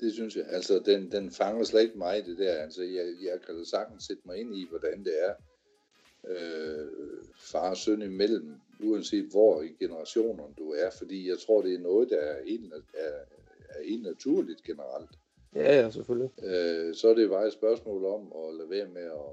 Det 0.00 0.12
synes 0.12 0.36
jeg. 0.36 0.44
Altså, 0.48 0.82
den, 0.86 1.12
den 1.12 1.30
fanger 1.30 1.64
slet 1.64 1.82
ikke 1.82 1.98
mig, 1.98 2.26
det 2.26 2.38
der. 2.38 2.52
Altså, 2.52 2.82
jeg, 2.82 3.14
jeg 3.22 3.40
kan 3.46 3.58
da 3.58 3.64
sagtens 3.64 4.04
sætte 4.04 4.22
mig 4.26 4.36
ind 4.36 4.56
i, 4.56 4.66
hvordan 4.70 5.04
det 5.04 5.12
er 5.24 5.34
øh, 6.28 6.86
far 7.38 7.70
og 7.70 7.76
søn 7.76 8.02
imellem, 8.02 8.54
uanset 8.82 9.24
hvor 9.24 9.62
i 9.62 9.68
generationerne 9.78 10.54
du 10.58 10.70
er. 10.70 10.90
Fordi 10.98 11.28
jeg 11.28 11.38
tror, 11.38 11.62
det 11.62 11.74
er 11.74 11.78
noget, 11.78 12.10
der 12.10 12.16
er 12.16 12.44
helt, 12.44 12.72
er, 12.94 13.18
er 13.68 13.84
helt 13.88 14.02
naturligt 14.02 14.62
generelt. 14.62 15.10
ja, 15.54 15.80
ja 15.80 15.90
selvfølgelig. 15.90 16.30
Øh, 16.42 16.94
så 16.94 17.08
er 17.08 17.14
det 17.14 17.30
bare 17.30 17.46
et 17.46 17.52
spørgsmål 17.52 18.04
om 18.04 18.32
at 18.44 18.54
lade 18.54 18.70
være 18.70 18.88
med 18.88 19.02
at, 19.02 19.30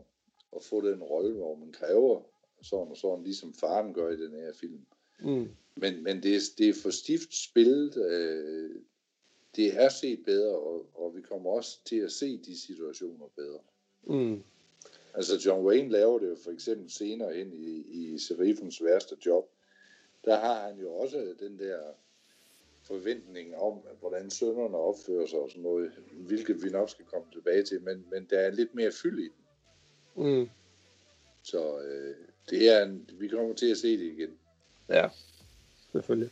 at 0.56 0.64
få 0.64 0.92
den 0.92 1.04
rolle, 1.04 1.34
hvor 1.34 1.56
man 1.56 1.72
kræver 1.72 2.22
sådan 2.62 2.88
og 2.88 2.98
sådan, 2.98 3.24
ligesom 3.24 3.54
faren 3.54 3.94
gør 3.94 4.10
i 4.10 4.18
den 4.18 4.32
her 4.32 4.54
film. 4.54 4.86
Mm. 5.20 5.50
Men, 5.75 6.04
men 6.04 6.24
det, 6.24 6.36
er, 6.36 6.40
det 6.58 6.70
er 6.70 6.74
for 6.84 6.90
stift 6.90 7.36
spillet. 7.36 7.98
Øh, 7.98 8.70
det 9.56 9.84
er 9.84 9.90
set 9.90 10.20
bedre, 10.25 10.56
og, 10.58 10.86
og 10.94 11.16
vi 11.16 11.22
kommer 11.22 11.50
også 11.50 11.80
til 11.86 11.96
at 11.96 12.12
se 12.12 12.38
de 12.38 12.60
situationer 12.60 13.25
bedre. 13.36 13.60
Mm. 14.08 14.44
Altså 15.15 15.41
John 15.45 15.65
Wayne 15.65 15.89
laver 15.89 16.19
det 16.19 16.29
jo 16.29 16.36
for 16.43 16.51
eksempel 16.51 16.91
senere 16.91 17.34
hen 17.34 17.53
i, 17.53 17.86
i 17.91 18.17
Serifens 18.17 18.84
værste 18.84 19.15
job. 19.25 19.50
Der 20.25 20.39
har 20.39 20.67
han 20.67 20.79
jo 20.79 20.91
også 20.91 21.34
den 21.39 21.60
der 21.60 21.79
forventning 22.84 23.55
om, 23.55 23.79
hvordan 24.00 24.31
sønderne 24.31 24.77
opfører 24.77 25.25
sig 25.25 25.39
og 25.39 25.50
sådan 25.50 25.63
noget, 25.63 25.91
hvilket 26.12 26.63
vi 26.63 26.69
nok 26.69 26.89
skal 26.89 27.05
komme 27.05 27.27
tilbage 27.34 27.63
til, 27.63 27.81
men, 27.81 28.05
men 28.12 28.27
der 28.29 28.39
er 28.39 28.51
lidt 28.51 28.75
mere 28.75 28.91
fyld 28.91 29.19
i 29.19 29.29
den. 29.29 30.25
Mm. 30.25 30.50
Så 31.43 31.79
øh, 31.79 32.15
det 32.50 32.69
er 32.69 32.84
en, 32.84 33.10
vi 33.13 33.27
kommer 33.27 33.55
til 33.55 33.72
at 33.72 33.77
se 33.77 33.98
det 33.98 34.05
igen. 34.05 34.29
Ja, 34.89 35.10
selvfølgelig. 35.91 36.29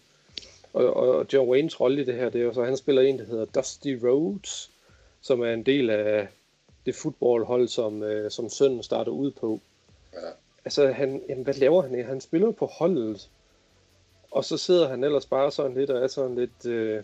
Og, 0.74 0.94
og 0.94 1.26
John 1.34 1.50
Waynes 1.50 1.80
rolle 1.80 2.02
i 2.02 2.06
det 2.06 2.16
her, 2.16 2.30
det 2.30 2.42
er 2.42 2.46
jo 2.46 2.54
så, 2.54 2.64
han 2.64 2.78
spiller 2.78 3.02
en, 3.02 3.20
der 3.20 3.26
hedder 3.26 3.46
Dusty 3.46 3.96
Rhodes, 4.04 4.72
som 5.22 5.42
er 5.42 5.54
en 5.54 5.64
del 5.64 5.90
af 5.90 6.28
det 6.86 6.96
fodboldhold, 6.96 7.68
som, 7.68 8.04
øh, 8.04 8.32
som 8.32 8.50
sønnen 8.50 8.84
starter 8.84 9.12
ud 9.12 9.32
på. 9.32 9.60
Ja. 10.14 10.30
Altså, 10.66 10.88
han, 10.92 11.22
jamen, 11.30 11.44
hvad 11.44 11.54
laver 11.54 11.82
han? 11.82 12.06
Han 12.06 12.22
spiller 12.22 12.52
på 12.52 12.66
holdet, 12.66 13.30
og 14.32 14.46
så 14.46 14.58
sidder 14.58 14.88
han 14.88 15.04
ellers 15.04 15.26
bare 15.26 15.52
sådan 15.52 15.78
lidt, 15.78 15.90
og 15.90 16.04
er 16.04 16.08
sådan 16.08 16.36
lidt, 16.36 16.66
øh, 16.66 17.04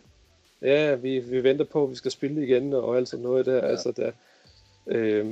ja, 0.62 0.96
vi, 0.96 1.20
vi 1.20 1.44
venter 1.44 1.66
på, 1.66 1.84
at 1.84 1.90
vi 1.90 1.96
skal 1.96 2.12
spille 2.12 2.44
igen, 2.44 2.74
og 2.74 2.98
alt 2.98 3.10
sådan 3.10 3.24
noget 3.24 3.46
der. 3.46 3.56
Ja. 3.56 3.68
Altså, 3.68 3.92
der, 3.92 4.12
øh, 4.88 5.26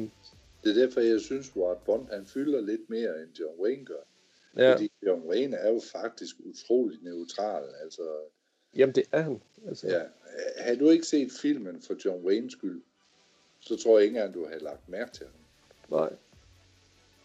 Det 0.64 0.78
er 0.78 0.86
derfor, 0.86 1.00
jeg 1.02 1.22
synes, 1.22 1.50
at 1.56 1.78
Bond 1.86 2.08
han 2.12 2.26
fylder 2.26 2.62
lidt 2.62 2.90
mere, 2.90 3.22
end 3.22 3.40
John 3.40 3.60
Wayne 3.62 3.86
gør. 3.86 4.04
ja, 4.58 4.74
Fordi 4.74 4.92
John 5.06 5.22
Wayne 5.30 5.56
er 5.56 5.74
jo 5.74 5.82
faktisk 5.92 6.36
utroligt 6.40 7.04
neutral. 7.04 7.64
Altså, 7.84 8.02
jamen, 8.76 8.96
det 8.96 9.04
er 9.12 9.22
han. 9.22 9.42
Altså, 9.68 9.88
ja. 9.88 10.02
Har 10.58 10.76
du 10.76 10.90
ikke 10.90 11.06
set 11.06 11.32
filmen 11.42 11.82
for 11.82 11.96
John 12.06 12.26
Waynes 12.26 12.54
skyld, 12.54 12.82
så 13.68 13.76
tror 13.78 13.98
jeg 13.98 14.06
ikke 14.06 14.18
engang, 14.20 14.34
du 14.34 14.46
har 14.46 14.60
lagt 14.60 14.90
mærke 14.90 15.12
til 15.12 15.26
ham. 15.26 16.00
Nej. 16.00 16.10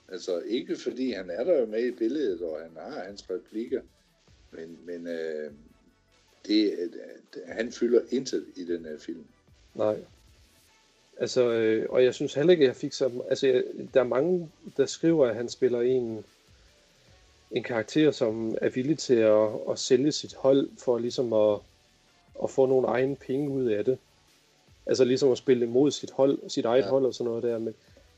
Altså 0.08 0.40
ikke 0.40 0.76
fordi 0.76 1.12
han 1.12 1.30
er 1.30 1.44
der 1.44 1.60
jo 1.60 1.66
med 1.66 1.84
i 1.84 1.90
billedet, 1.90 2.42
og 2.42 2.60
han 2.60 2.70
har 2.76 3.04
hans 3.04 3.30
replikker, 3.30 3.80
men, 4.50 4.78
men 4.84 5.06
øh, 5.06 5.52
det, 6.46 6.72
øh, 6.72 7.42
han 7.46 7.72
fylder 7.72 8.00
intet 8.10 8.46
i 8.56 8.64
den 8.64 8.84
her 8.84 8.98
film. 8.98 9.24
Nej. 9.74 9.96
Altså, 11.16 11.52
øh, 11.52 11.86
og 11.90 12.04
jeg 12.04 12.14
synes 12.14 12.34
heller 12.34 12.50
ikke, 12.50 12.64
at 12.64 12.68
jeg 12.68 12.76
fik 12.76 12.92
så... 12.92 13.22
Altså, 13.28 13.46
jeg, 13.46 13.64
der 13.94 14.00
er 14.00 14.04
mange, 14.04 14.50
der 14.76 14.86
skriver, 14.86 15.26
at 15.26 15.34
han 15.34 15.48
spiller 15.48 15.80
en, 15.80 16.24
en 17.50 17.62
karakter, 17.62 18.10
som 18.10 18.56
er 18.60 18.68
villig 18.68 18.98
til 18.98 19.14
at, 19.14 19.48
at 19.70 19.78
sælge 19.78 20.12
sit 20.12 20.34
hold 20.34 20.68
for 20.78 20.98
ligesom 20.98 21.32
at, 21.32 21.58
at 22.42 22.50
få 22.50 22.66
nogle 22.66 22.88
egne 22.88 23.16
penge 23.16 23.50
ud 23.50 23.64
af 23.64 23.84
det. 23.84 23.98
Altså 24.86 25.04
ligesom 25.04 25.32
at 25.32 25.38
spille 25.38 25.66
imod 25.66 25.90
sit 25.90 26.10
hold, 26.10 26.38
sit 26.50 26.64
eget 26.64 26.80
ja. 26.80 26.84
Ja. 26.84 26.90
hold 26.90 27.04
og 27.06 27.14
sådan 27.14 27.28
noget 27.28 27.42
der. 27.42 27.58
Men 27.58 27.74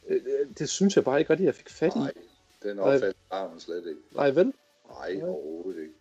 øh, 0.09 0.21
det 0.59 0.69
synes 0.69 0.97
jeg 0.97 1.05
bare 1.05 1.19
ikke 1.19 1.31
rigtig, 1.31 1.45
jeg 1.47 1.55
fik 1.55 1.69
fat 1.69 1.93
i. 1.97 1.99
Nej, 1.99 2.13
den 2.63 2.77
Nej. 2.77 2.85
opfattelse 2.95 3.19
har 3.33 3.55
slet 3.59 3.87
ikke. 3.87 4.01
Nej, 4.15 4.31
vel? 4.31 4.53
Nej, 4.89 5.21
overhovedet 5.23 5.81
ikke. 5.83 5.95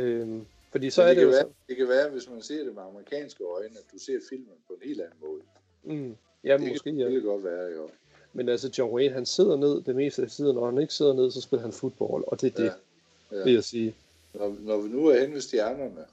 Øhm, 0.00 0.46
fordi 0.72 0.90
så 0.90 0.94
Så 0.94 1.02
er 1.02 1.06
det, 1.06 1.16
det 1.16 1.20
kan 1.22 1.30
jo... 1.32 1.36
være, 1.36 1.48
det 1.68 1.76
kan 1.76 1.88
være, 1.88 2.10
hvis 2.10 2.30
man 2.30 2.42
ser 2.42 2.64
det 2.64 2.74
med 2.74 2.82
amerikanske 2.82 3.44
øjne, 3.44 3.74
at 3.78 3.84
du 3.92 3.98
ser 3.98 4.18
filmen 4.30 4.48
på 4.68 4.72
en 4.72 4.88
helt 4.88 5.00
anden 5.00 5.16
måde. 5.20 5.40
mm, 5.98 6.16
ja, 6.44 6.52
Det 6.58 6.68
måske, 6.68 6.90
kan, 6.90 6.98
ja. 6.98 7.04
det 7.04 7.12
kan 7.12 7.22
godt 7.22 7.44
være, 7.44 7.72
jo. 7.76 7.88
Men 8.32 8.48
altså, 8.48 8.70
John 8.78 8.92
Wayne, 8.94 9.14
han 9.14 9.26
sidder 9.26 9.56
ned 9.56 9.82
det 9.82 9.96
meste 9.96 10.22
af 10.22 10.28
tiden, 10.30 10.48
og 10.56 10.62
når 10.62 10.70
han 10.70 10.80
ikke 10.80 10.94
sidder 10.94 11.12
ned, 11.14 11.30
så 11.30 11.40
spiller 11.40 11.62
han 11.62 11.72
fodbold, 11.72 12.24
og 12.26 12.40
det 12.40 12.52
er 12.52 12.56
det, 12.56 12.72
Ja, 13.32 13.36
vil 13.44 13.50
ja. 13.50 13.54
jeg 13.56 13.64
sige. 13.64 13.94
Når, 14.34 14.56
når 14.60 14.80
vi 14.80 14.88
nu 14.88 15.06
er 15.06 15.20
hen 15.20 15.32
ved 15.34 15.40
stjernerne, 15.40 16.04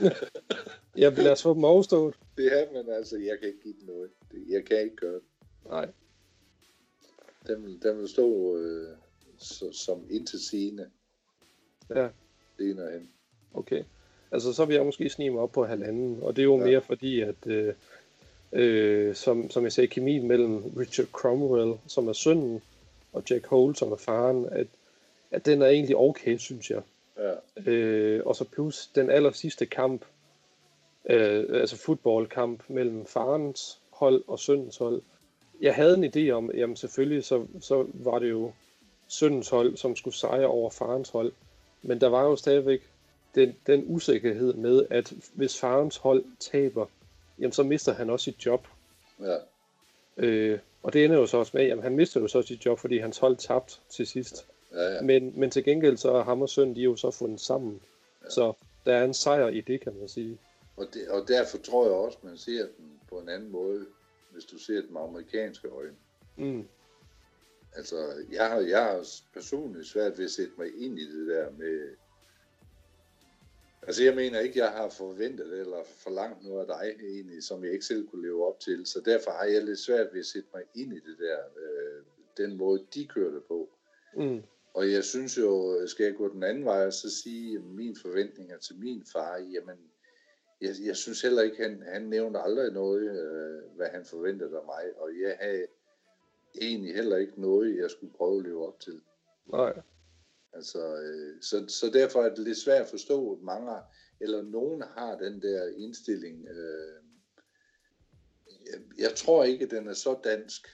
Ja, 0.96 1.10
lad 1.10 1.32
os 1.32 1.42
få 1.42 1.54
dem 1.54 1.64
overstået. 1.64 2.14
det 2.36 2.60
er, 2.60 2.72
men 2.72 2.92
altså, 2.92 3.16
jeg 3.16 3.38
kan 3.40 3.48
ikke 3.48 3.62
give 3.62 3.74
den 3.80 3.86
noget. 3.86 4.10
Det, 4.32 4.44
jeg 4.48 4.64
kan 4.64 4.80
ikke 4.80 4.96
gøre 4.96 5.14
det. 5.14 5.22
Nej. 5.66 5.88
Den 7.46 7.64
vil, 7.64 7.82
den 7.82 7.98
vil 7.98 8.08
stå 8.08 8.56
øh, 8.56 8.88
så, 9.38 9.72
som 9.72 10.06
intet 10.10 10.40
sigende 10.40 10.90
Ja, 11.94 12.08
senere 12.58 12.92
hen. 12.92 13.10
okay. 13.54 13.82
Altså, 14.30 14.52
så 14.52 14.64
vil 14.64 14.74
jeg 14.76 14.84
måske 14.86 15.08
snige 15.08 15.30
mig 15.30 15.40
op 15.40 15.52
på 15.52 15.64
halvanden, 15.64 16.22
og 16.22 16.36
det 16.36 16.42
er 16.42 16.44
jo 16.44 16.58
ja. 16.58 16.64
Mere 16.64 16.80
fordi, 16.82 17.20
at 17.20 17.46
øh, 17.46 17.74
øh, 18.52 19.14
som, 19.14 19.50
som 19.50 19.64
jeg 19.64 19.72
sagde, 19.72 19.88
kemien 19.88 20.28
mellem 20.28 20.62
Richard 20.76 21.06
Cromwell, 21.06 21.74
som 21.86 22.08
er 22.08 22.12
sønnen, 22.12 22.62
og 23.12 23.22
Jack 23.30 23.46
Holt, 23.46 23.78
som 23.78 23.92
er 23.92 23.96
faren, 23.96 24.46
at, 24.46 24.66
at 25.30 25.46
den 25.46 25.62
er 25.62 25.66
egentlig 25.66 25.96
okay, 25.96 26.36
synes 26.38 26.70
jeg. 26.70 26.82
Ja, 27.18 27.34
Øh, 27.66 28.26
og 28.26 28.36
så 28.36 28.44
plus 28.44 28.86
den 28.94 29.10
aller 29.10 29.32
sidste 29.32 29.66
kamp, 29.66 30.04
øh, 31.10 31.60
altså 31.60 31.76
fodboldkamp 31.76 32.62
mellem 32.68 33.06
farens 33.06 33.80
hold 33.90 34.24
og 34.26 34.38
sønnens 34.38 34.76
hold. 34.76 35.02
Jeg 35.60 35.74
havde 35.74 35.94
en 35.94 36.04
idé 36.04 36.30
om, 36.30 36.50
jamen 36.54 36.76
selvfølgelig, 36.76 37.24
så, 37.24 37.46
så 37.60 37.86
var 37.94 38.18
det 38.18 38.30
jo 38.30 38.52
sønnens 39.08 39.48
hold, 39.48 39.76
som 39.76 39.96
skulle 39.96 40.14
sejre 40.14 40.46
over 40.46 40.70
farens 40.70 41.08
hold. 41.08 41.32
Men 41.82 42.00
der 42.00 42.08
var 42.08 42.22
jo 42.22 42.36
stadigvæk 42.36 42.90
den, 43.34 43.56
den 43.66 43.84
usikkerhed 43.86 44.54
med, 44.54 44.86
at 44.90 45.12
hvis 45.34 45.60
farens 45.60 45.96
hold 45.96 46.24
taber, 46.40 46.86
jamen 47.38 47.52
så 47.52 47.62
mister 47.62 47.92
han 47.92 48.10
også 48.10 48.24
sit 48.24 48.46
job. 48.46 48.68
ja, 49.20 49.36
Øh, 50.16 50.58
og 50.82 50.92
det 50.92 51.04
ender 51.04 51.16
jo 51.16 51.26
så 51.26 51.36
også 51.36 51.50
med, 51.54 51.66
jamen 51.66 51.82
han 51.82 51.96
mister 51.96 52.20
jo 52.20 52.28
så 52.28 52.42
sit 52.42 52.66
job, 52.66 52.78
fordi 52.78 52.98
hans 52.98 53.18
hold 53.18 53.36
tabte 53.36 53.74
til 53.90 54.06
sidst. 54.06 54.46
Ja, 54.72 54.94
ja. 54.94 55.02
Men, 55.02 55.40
men 55.40 55.50
til 55.50 55.64
gengæld 55.64 55.96
så 55.96 56.12
er 56.12 56.22
ham 56.22 56.42
og 56.42 56.48
søn, 56.48 56.74
de 56.74 56.80
er 56.80 56.84
jo 56.84 56.96
så 56.96 57.10
fundet 57.10 57.40
sammen. 57.40 57.80
Ja. 58.24 58.30
Så 58.30 58.52
der 58.86 58.96
er 58.96 59.04
en 59.04 59.14
sejr 59.14 59.48
i 59.48 59.60
det, 59.60 59.80
kan 59.80 59.96
man 59.98 60.08
sige. 60.08 60.38
Og, 60.76 60.86
det, 60.94 61.08
og 61.08 61.28
derfor 61.28 61.58
tror 61.58 61.84
jeg 61.84 61.94
også, 61.94 62.18
man 62.22 62.36
ser 62.36 62.66
den 62.78 63.00
på 63.08 63.18
en 63.18 63.28
anden 63.28 63.50
måde, 63.50 63.86
hvis 64.32 64.44
du 64.44 64.58
ser 64.58 64.80
den 64.80 64.92
med 64.92 65.00
amerikanske 65.00 65.68
øjne. 65.68 65.96
Mm. 66.36 66.68
Altså, 67.76 68.24
jeg 68.32 68.48
har, 68.50 68.60
jeg 68.60 68.84
har 68.84 69.06
personligt 69.34 69.86
svært 69.86 70.18
ved 70.18 70.24
at 70.24 70.30
sætte 70.30 70.52
mig 70.58 70.66
ind 70.78 70.98
i 70.98 71.18
det 71.18 71.28
der 71.28 71.50
med... 71.50 71.96
Altså, 73.82 74.04
jeg 74.04 74.14
mener 74.14 74.40
ikke, 74.40 74.58
jeg 74.58 74.70
har 74.70 74.88
forventet 74.88 75.60
eller 75.60 75.82
forlangt 75.84 76.44
noget 76.44 76.60
af 76.60 76.66
dig 76.66 77.06
egentlig, 77.08 77.42
som 77.42 77.64
jeg 77.64 77.72
ikke 77.72 77.84
selv 77.84 78.08
kunne 78.08 78.22
leve 78.22 78.46
op 78.46 78.60
til. 78.60 78.86
Så 78.86 79.00
derfor 79.04 79.30
har 79.30 79.44
jeg 79.44 79.64
lidt 79.64 79.78
svært 79.78 80.12
ved 80.12 80.20
at 80.20 80.26
sætte 80.26 80.48
mig 80.54 80.62
ind 80.74 80.92
i 80.92 80.96
det 80.96 81.18
der, 81.18 81.38
øh, 81.38 82.02
den 82.36 82.56
måde, 82.56 82.86
de 82.94 83.06
kører 83.06 83.30
det 83.30 83.44
på. 83.44 83.68
Mm. 84.16 84.42
Og 84.76 84.92
jeg 84.92 85.04
synes 85.04 85.38
jo, 85.38 85.80
skal 85.86 86.04
jeg 86.04 86.14
gå 86.14 86.32
den 86.32 86.42
anden 86.42 86.64
vej 86.64 86.86
og 86.86 86.92
så 86.92 87.10
sige, 87.22 87.58
mine 87.58 87.96
forventninger 88.02 88.58
til 88.58 88.78
min 88.78 89.04
far, 89.12 89.36
jamen, 89.36 89.78
jeg, 90.60 90.74
jeg 90.84 90.96
synes 90.96 91.22
heller 91.22 91.42
ikke, 91.42 91.62
han, 91.62 91.82
han 91.82 92.02
nævnte 92.02 92.40
aldrig 92.40 92.72
noget, 92.72 93.02
øh, 93.02 93.76
hvad 93.76 93.86
han 93.86 94.04
forventede 94.04 94.56
af 94.56 94.64
mig, 94.64 94.84
og 94.96 95.10
jeg 95.20 95.36
havde 95.40 95.66
egentlig 96.60 96.94
heller 96.94 97.16
ikke 97.16 97.40
noget, 97.40 97.76
jeg 97.76 97.90
skulle 97.90 98.12
prøve 98.12 98.38
at 98.38 98.44
leve 98.44 98.66
op 98.66 98.80
til. 98.80 99.00
Nej. 99.52 99.82
Altså, 100.52 100.96
øh, 100.96 101.42
så, 101.42 101.64
så 101.68 101.90
derfor 101.92 102.22
er 102.22 102.34
det 102.34 102.44
lidt 102.44 102.58
svært 102.58 102.82
at 102.82 102.90
forstå, 102.90 103.32
at 103.32 103.42
mange, 103.42 103.72
eller 104.20 104.42
nogen 104.42 104.82
har 104.82 105.18
den 105.18 105.42
der 105.42 105.68
indstilling. 105.76 106.48
Øh, 106.48 107.02
jeg, 108.66 108.80
jeg 108.98 109.10
tror 109.16 109.44
ikke, 109.44 109.64
at 109.64 109.70
den 109.70 109.88
er 109.88 109.94
så 109.94 110.18
dansk, 110.24 110.68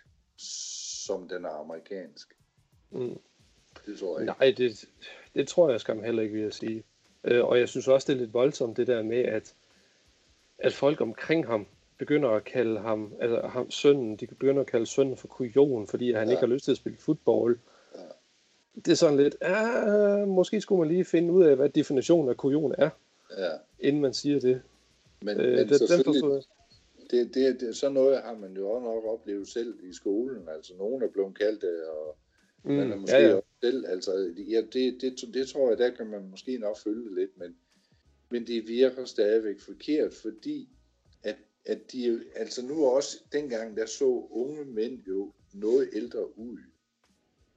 som 1.07 1.29
den 1.29 1.45
er 1.45 1.51
amerikansk. 1.51 2.35
Mm. 2.91 3.19
Det 3.87 3.99
tror 3.99 4.19
jeg 4.19 4.23
ikke. 4.23 4.35
Nej, 4.41 4.55
det, 4.57 4.85
det 5.35 5.49
tror 5.49 5.71
jeg 5.71 5.81
skam 5.81 6.03
heller 6.03 6.23
ikke, 6.23 6.35
vil 6.35 6.43
jeg 6.43 6.53
sige. 6.53 6.85
Øh, 7.25 7.45
og 7.45 7.59
jeg 7.59 7.69
synes 7.69 7.89
også, 7.89 8.13
det 8.13 8.17
er 8.17 8.21
lidt 8.21 8.35
voldsomt, 8.35 8.77
det 8.77 8.87
der 8.87 9.03
med, 9.03 9.19
at 9.25 9.55
at 10.59 10.73
folk 10.73 11.01
omkring 11.01 11.47
ham 11.47 11.67
begynder 11.99 12.29
at 12.29 12.45
kalde 12.45 12.81
ham, 12.81 13.13
altså 13.21 13.41
ham, 13.41 13.71
sønnen, 13.71 14.17
de 14.17 14.27
begynder 14.27 14.61
at 14.61 14.67
kalde 14.67 14.87
sønnen 14.87 15.17
for 15.17 15.29
kujon, 15.29 15.87
fordi 15.87 16.13
han 16.13 16.27
Ja. 16.29 16.31
ikke 16.33 16.41
har 16.41 16.47
lyst 16.47 16.65
til 16.65 16.71
at 16.71 16.77
spille 16.77 16.99
fodbold. 16.99 17.59
Ja. 17.95 18.01
Det 18.75 18.89
er 18.89 18.95
sådan 18.95 19.17
lidt, 19.17 19.37
ah, 19.41 20.29
måske 20.29 20.61
skulle 20.61 20.79
man 20.79 20.89
lige 20.89 21.05
finde 21.05 21.33
ud 21.33 21.45
af, 21.45 21.57
hvad 21.57 21.69
definitionen 21.69 22.29
af 22.29 22.37
kujon 22.37 22.75
er, 22.79 22.91
Ja. 23.39 23.51
inden 23.81 24.03
man 24.03 24.15
siger 24.15 24.41
det. 24.41 24.63
Men, 25.23 25.41
Øh, 25.41 25.57
men 25.59 25.69
den 25.69 25.79
selvfølgelig, 25.79 26.43
det, 27.11 27.35
det, 27.35 27.61
det, 27.61 27.77
sådan 27.77 27.95
noget 27.95 28.23
har 28.23 28.35
man 28.35 28.53
jo 28.57 28.71
også 28.71 28.85
nok 28.85 29.05
oplevet 29.05 29.49
selv 29.49 29.75
i 29.83 29.93
skolen. 29.93 30.49
Altså, 30.49 30.73
nogen 30.79 31.03
er 31.03 31.09
blevet 31.09 31.39
kaldt 31.39 31.63
det, 31.63 31.85
og 31.89 32.17
mm, 32.65 32.73
man 32.73 32.93
er 32.93 32.97
måske 32.97 33.17
ja, 33.17 33.29
ja, 33.35 33.41
selv. 33.61 33.87
Altså, 33.87 34.35
ja, 34.37 34.61
det, 34.73 34.99
det, 35.01 35.35
det 35.35 35.49
tror 35.49 35.69
jeg, 35.69 35.79
der 35.79 35.91
kan 35.91 36.07
man 36.07 36.29
måske 36.31 36.59
nok 36.59 36.79
følge 36.79 37.15
lidt, 37.15 37.39
men, 37.39 37.57
men 38.31 38.47
det 38.47 38.69
virker 38.69 39.05
stadigvæk 39.05 39.61
forkert, 39.61 40.15
fordi 40.15 40.69
at, 41.23 41.37
at 41.65 41.93
de 41.93 42.25
altså 42.35 42.67
nu 42.67 42.85
også 42.87 43.19
dengang, 43.33 43.77
der 43.77 43.87
så 43.87 44.27
unge 44.31 44.65
mænd 44.65 45.01
jo 45.09 45.33
noget 45.53 45.89
ældre 45.93 46.39
ud. 46.39 46.59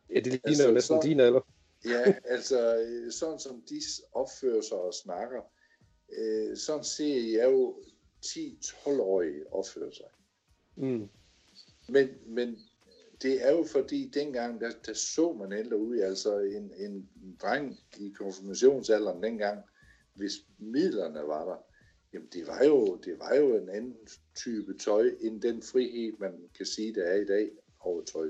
ja, 0.09 0.15
det 0.15 0.25
ligner 0.25 0.39
Altså, 0.47 0.67
jo 0.67 0.73
næsten 0.73 1.01
så- 1.01 1.07
din 1.07 1.19
alder. 1.19 1.41
Ja, 1.85 2.15
altså 2.25 2.77
øh, 2.77 3.11
sådan 3.11 3.39
som 3.39 3.61
de 3.69 3.81
opfører 4.11 4.61
sig 4.61 4.77
og 4.77 4.93
snakker, 4.93 5.41
øh, 6.17 6.57
sådan 6.57 6.83
ser 6.83 7.37
jeg 7.39 7.51
jo 7.51 7.79
10-12-årige 8.25 9.53
opføre 9.53 9.93
sig. 9.93 10.05
Mm. 10.75 11.07
Men, 11.89 12.09
men 12.25 12.59
det 13.21 13.47
er 13.47 13.51
jo 13.51 13.63
fordi, 13.63 14.11
dengang, 14.13 14.61
der, 14.61 14.71
der 14.85 14.93
så 14.93 15.33
man 15.33 15.53
ældre 15.53 15.77
ud, 15.77 15.99
altså 15.99 16.39
en, 16.39 16.71
en 16.77 17.09
dreng 17.41 17.79
i 17.97 18.13
konfirmationsalderen 18.17 19.23
dengang, 19.23 19.59
hvis 20.13 20.31
midlerne 20.59 21.19
var 21.27 21.45
der, 21.45 21.55
jamen 22.13 22.27
det 22.33 22.47
var 22.47 22.63
jo, 22.65 22.95
det 22.95 23.19
var 23.19 23.35
jo 23.35 23.57
en 23.57 23.69
anden 23.69 23.97
type 24.35 24.77
tøj, 24.77 25.09
end 25.21 25.41
den 25.41 25.61
frihed, 25.61 26.13
man 26.19 26.33
kan 26.57 26.65
sige, 26.65 26.93
der 26.95 27.03
er 27.03 27.15
i 27.15 27.25
dag 27.25 27.49
over 27.79 28.01
tøj. 28.03 28.29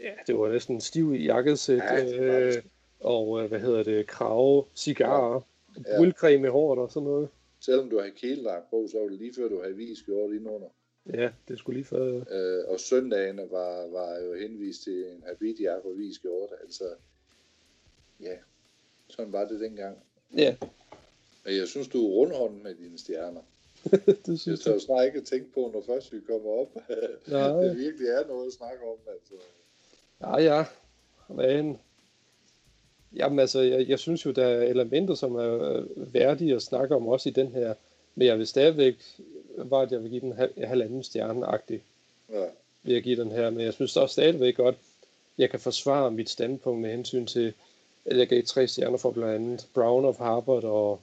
Ja, 0.00 0.14
det 0.26 0.38
var 0.38 0.52
næsten 0.52 0.80
stiv 0.80 1.14
i 1.14 1.24
jakkesæt, 1.24 1.78
Ja, 1.78 2.20
øh, 2.20 2.62
og 3.00 3.42
øh, 3.42 3.48
hvad 3.48 3.60
hedder 3.60 3.82
det, 3.82 4.06
krave, 4.06 4.64
cigarer, 4.76 5.40
Ja. 5.86 5.98
brylcreme 5.98 6.46
i 6.46 6.50
håret 6.50 6.78
og 6.78 6.90
sådan 6.90 7.04
noget. 7.08 7.28
Selvom 7.60 7.90
du 7.90 8.00
har 8.00 8.10
kæledragt 8.16 8.70
på, 8.70 8.86
så 8.90 8.98
var 8.98 9.08
det 9.08 9.18
lige 9.18 9.34
før, 9.34 9.48
du 9.48 9.62
havde 9.62 9.76
vist 9.76 10.04
gjort 10.04 10.30
indenunder. 10.32 10.68
Ja, 11.06 11.30
det 11.48 11.58
skulle 11.58 11.76
lige 11.76 11.84
før. 11.86 12.24
Øh, 12.30 12.64
og 12.68 12.80
søndagene 12.80 13.42
var, 13.50 13.86
var 13.86 14.18
jo 14.18 14.34
henvist 14.34 14.82
til 14.82 15.06
en 15.10 15.24
og 15.84 15.94
hvid 15.94 16.14
skjorte. 16.14 16.54
Altså, 16.62 16.84
ja, 18.20 18.36
sådan 19.08 19.32
var 19.32 19.48
det 19.48 19.60
dengang. 19.60 19.98
Ja, 20.36 20.56
Men 21.44 21.56
jeg 21.56 21.68
synes, 21.68 21.88
du 21.88 22.06
er 22.06 22.10
rundhånden 22.10 22.62
med 22.62 22.74
dine 22.74 22.98
stjerner. 22.98 23.40
det 24.06 24.28
Jeg 24.28 24.38
synes 24.38 24.60
tør 24.64 24.72
jeg. 24.72 24.80
snart 24.80 25.06
ikke 25.06 25.20
tænke 25.20 25.52
på, 25.52 25.70
når 25.74 25.82
først 25.86 26.12
vi 26.12 26.20
kommer 26.20 26.50
op. 26.50 26.74
Nej. 27.26 27.48
det 27.64 27.76
virkelig 27.78 28.08
er 28.08 28.26
noget 28.26 28.46
at 28.46 28.52
snakke 28.52 28.82
om. 28.84 28.98
Altså. 29.12 29.34
Ja, 30.20 30.56
ja. 30.56 30.64
Men, 31.28 31.78
jamen 33.16 33.38
altså, 33.38 33.60
jeg, 33.60 33.88
jeg 33.88 33.98
synes 33.98 34.26
jo, 34.26 34.30
der 34.30 34.44
er 34.46 34.62
elementer, 34.62 35.14
som 35.14 35.34
er 35.34 35.72
øh, 35.72 36.14
værdige 36.14 36.54
at 36.54 36.62
snakke 36.62 36.94
om 36.94 37.06
også 37.08 37.28
i 37.28 37.32
den 37.32 37.46
her. 37.52 37.74
Men 38.14 38.26
jeg 38.26 38.38
vil 38.38 38.46
stadigvæk, 38.46 39.20
var 39.56 39.80
at 39.80 39.92
jeg 39.92 40.02
vil 40.02 40.10
give 40.10 40.20
den 40.20 40.32
hal- 40.32 40.66
halvanden 40.66 41.02
stjerne-agtig, 41.04 41.82
Ja, 42.32 42.44
vil 42.82 42.94
jeg 42.94 43.02
give 43.02 43.20
den 43.20 43.30
her. 43.30 43.50
Men 43.50 43.64
jeg 43.64 43.72
synes 43.74 43.96
også 43.96 44.12
stadigvæk 44.12 44.56
godt, 44.56 44.76
jeg 45.38 45.50
kan 45.50 45.60
forsvare 45.60 46.10
mit 46.10 46.30
standpunkt 46.30 46.80
med 46.80 46.90
hensyn 46.90 47.26
til, 47.26 47.52
at 48.04 48.18
jeg 48.18 48.28
gav 48.28 48.42
tre 48.42 48.68
stjerner 48.68 48.96
for 48.98 49.10
blandt 49.10 49.34
andet 49.34 49.66
Brown 49.74 50.04
of 50.04 50.18
Harvard, 50.18 50.64
og 50.64 51.00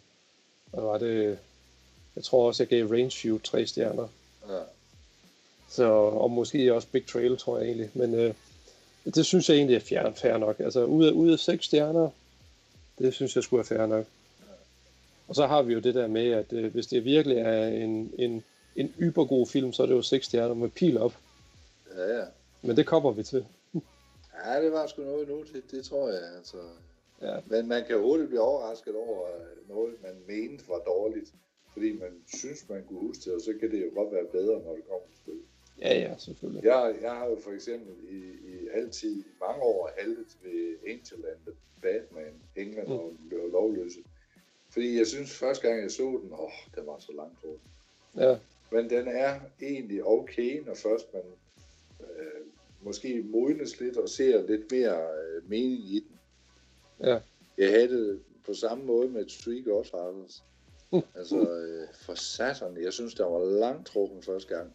hvad 0.71 0.81
var 0.83 0.97
det, 0.97 1.37
jeg 2.15 2.23
tror 2.23 2.47
også, 2.47 2.63
jeg 2.63 2.67
gav 2.67 2.85
Range 2.87 3.11
Shoot 3.11 3.41
tre 3.43 3.65
stjerner. 3.67 4.07
ja. 4.49 4.59
Så, 5.71 5.83
og 5.93 6.31
måske 6.31 6.73
også 6.73 6.87
Big 6.91 7.05
Trail, 7.07 7.37
tror 7.37 7.57
jeg 7.57 7.65
egentlig. 7.67 7.89
Men 7.93 8.13
øh, 8.13 8.33
det 9.05 9.25
synes 9.25 9.49
jeg 9.49 9.55
egentlig 9.57 9.75
er 9.75 9.79
fjern, 9.79 10.15
fair 10.15 10.37
nok. 10.37 10.59
Altså 10.59 10.83
ud 10.83 11.05
af, 11.05 11.11
ud 11.11 11.31
af 11.31 11.39
seks 11.39 11.65
stjerner, 11.65 12.09
det 12.97 13.13
synes 13.13 13.35
jeg 13.35 13.43
skulle 13.43 13.57
være 13.57 13.77
fair 13.77 13.85
nok. 13.87 14.05
Og 15.29 15.35
så 15.35 15.47
har 15.47 15.61
vi 15.61 15.73
jo 15.73 15.79
det 15.79 15.95
der 15.95 16.07
med, 16.07 16.31
at 16.31 16.53
øh, 16.53 16.71
hvis 16.73 16.87
det 16.87 17.05
virkelig 17.05 17.37
er 17.37 17.67
en, 17.67 18.13
en, 18.17 18.43
en 18.75 18.93
ybergod 18.99 19.45
film, 19.47 19.73
så 19.73 19.83
er 19.83 19.87
det 19.87 19.93
jo 19.93 20.01
seks 20.01 20.25
stjerner 20.25 20.53
med 20.55 20.69
pil 20.69 20.97
op. 20.97 21.13
ja, 21.97 22.17
ja. 22.17 22.25
Men 22.61 22.77
det 22.77 22.85
kommer 22.85 23.11
vi 23.11 23.23
til. 23.23 23.45
Ja, 24.45 24.63
det 24.63 24.71
var 24.71 24.87
sgu 24.87 25.01
noget 25.03 25.27
nu, 25.29 25.43
det, 25.53 25.63
det 25.71 25.85
tror 25.85 26.09
jeg. 26.09 26.21
Altså. 26.37 26.57
Ja. 27.21 27.35
Men 27.45 27.67
man 27.67 27.83
kan 27.87 27.99
hurtigt 27.99 28.29
blive 28.29 28.41
overrasket 28.41 28.95
over 28.95 29.21
øh, 29.27 29.69
noget, 29.75 29.93
man 30.03 30.15
mente 30.27 30.63
var 30.67 30.79
dårligt. 30.93 31.33
Fordi 31.73 31.91
man 31.93 32.11
synes, 32.39 32.69
man 32.69 32.83
kunne 32.87 32.99
huske 32.99 33.21
det, 33.25 33.33
og 33.33 33.41
så 33.41 33.53
kan 33.59 33.71
det 33.71 33.79
jo 33.85 33.89
godt 33.95 34.11
være 34.13 34.25
bedre, 34.31 34.55
når 34.65 34.73
det 34.75 34.83
kommer 34.89 35.07
til 35.11 35.17
stykket. 35.23 35.45
Ja, 35.81 35.93
ja, 36.05 36.13
selvfølgelig. 36.17 36.63
Jeg, 36.63 36.95
jeg 37.01 37.11
har 37.11 37.25
jo 37.25 37.37
for 37.43 37.51
eksempel 37.51 37.93
i, 38.09 38.19
i 38.51 38.67
altid 38.73 39.11
i 39.19 39.23
mange 39.47 39.61
år 39.63 39.89
haltet 39.97 40.31
ved 40.43 40.59
Angel 40.93 41.21
and 41.31 41.39
the 41.47 41.55
Batman, 41.81 42.33
England 42.55 42.87
Mm. 42.87 42.93
og 42.93 43.13
blev 43.29 43.39
lovløse. 43.51 43.99
Fordi 44.69 44.97
jeg 44.97 45.07
synes, 45.07 45.37
første 45.37 45.67
gang 45.67 45.81
jeg 45.81 45.91
så 45.91 46.03
den, 46.23 46.33
åh, 46.33 46.51
den 46.75 46.87
var 46.87 46.99
så 46.99 47.11
langt 47.11 47.37
over. 47.43 47.57
Ja, 48.29 48.37
Men 48.71 48.89
den 48.89 49.07
er 49.07 49.39
egentlig 49.61 50.05
okay, 50.05 50.63
når 50.65 50.73
først 50.73 51.13
man 51.13 51.23
øh, 51.99 52.41
måske 52.81 53.21
modnes 53.25 53.79
lidt 53.79 53.97
og 53.97 54.09
ser 54.09 54.47
lidt 54.47 54.71
mere 54.71 55.01
øh, 55.01 55.49
mening 55.49 55.79
i 55.79 55.99
den. 55.99 56.19
ja. 57.07 57.19
Jeg 57.57 57.69
havde 57.69 57.89
det 57.89 58.21
på 58.45 58.53
samme 58.53 58.83
måde 58.83 59.09
med 59.09 59.25
Three 59.25 59.63
Godfathers. 59.63 60.43
altså, 61.19 61.37
øh, 61.37 61.87
for 61.93 62.13
satan, 62.13 62.83
jeg 62.83 62.93
synes, 62.93 63.13
der 63.13 63.25
var 63.25 63.45
langt 63.59 63.87
trukken 63.87 64.23
første 64.23 64.55
gang. 64.55 64.73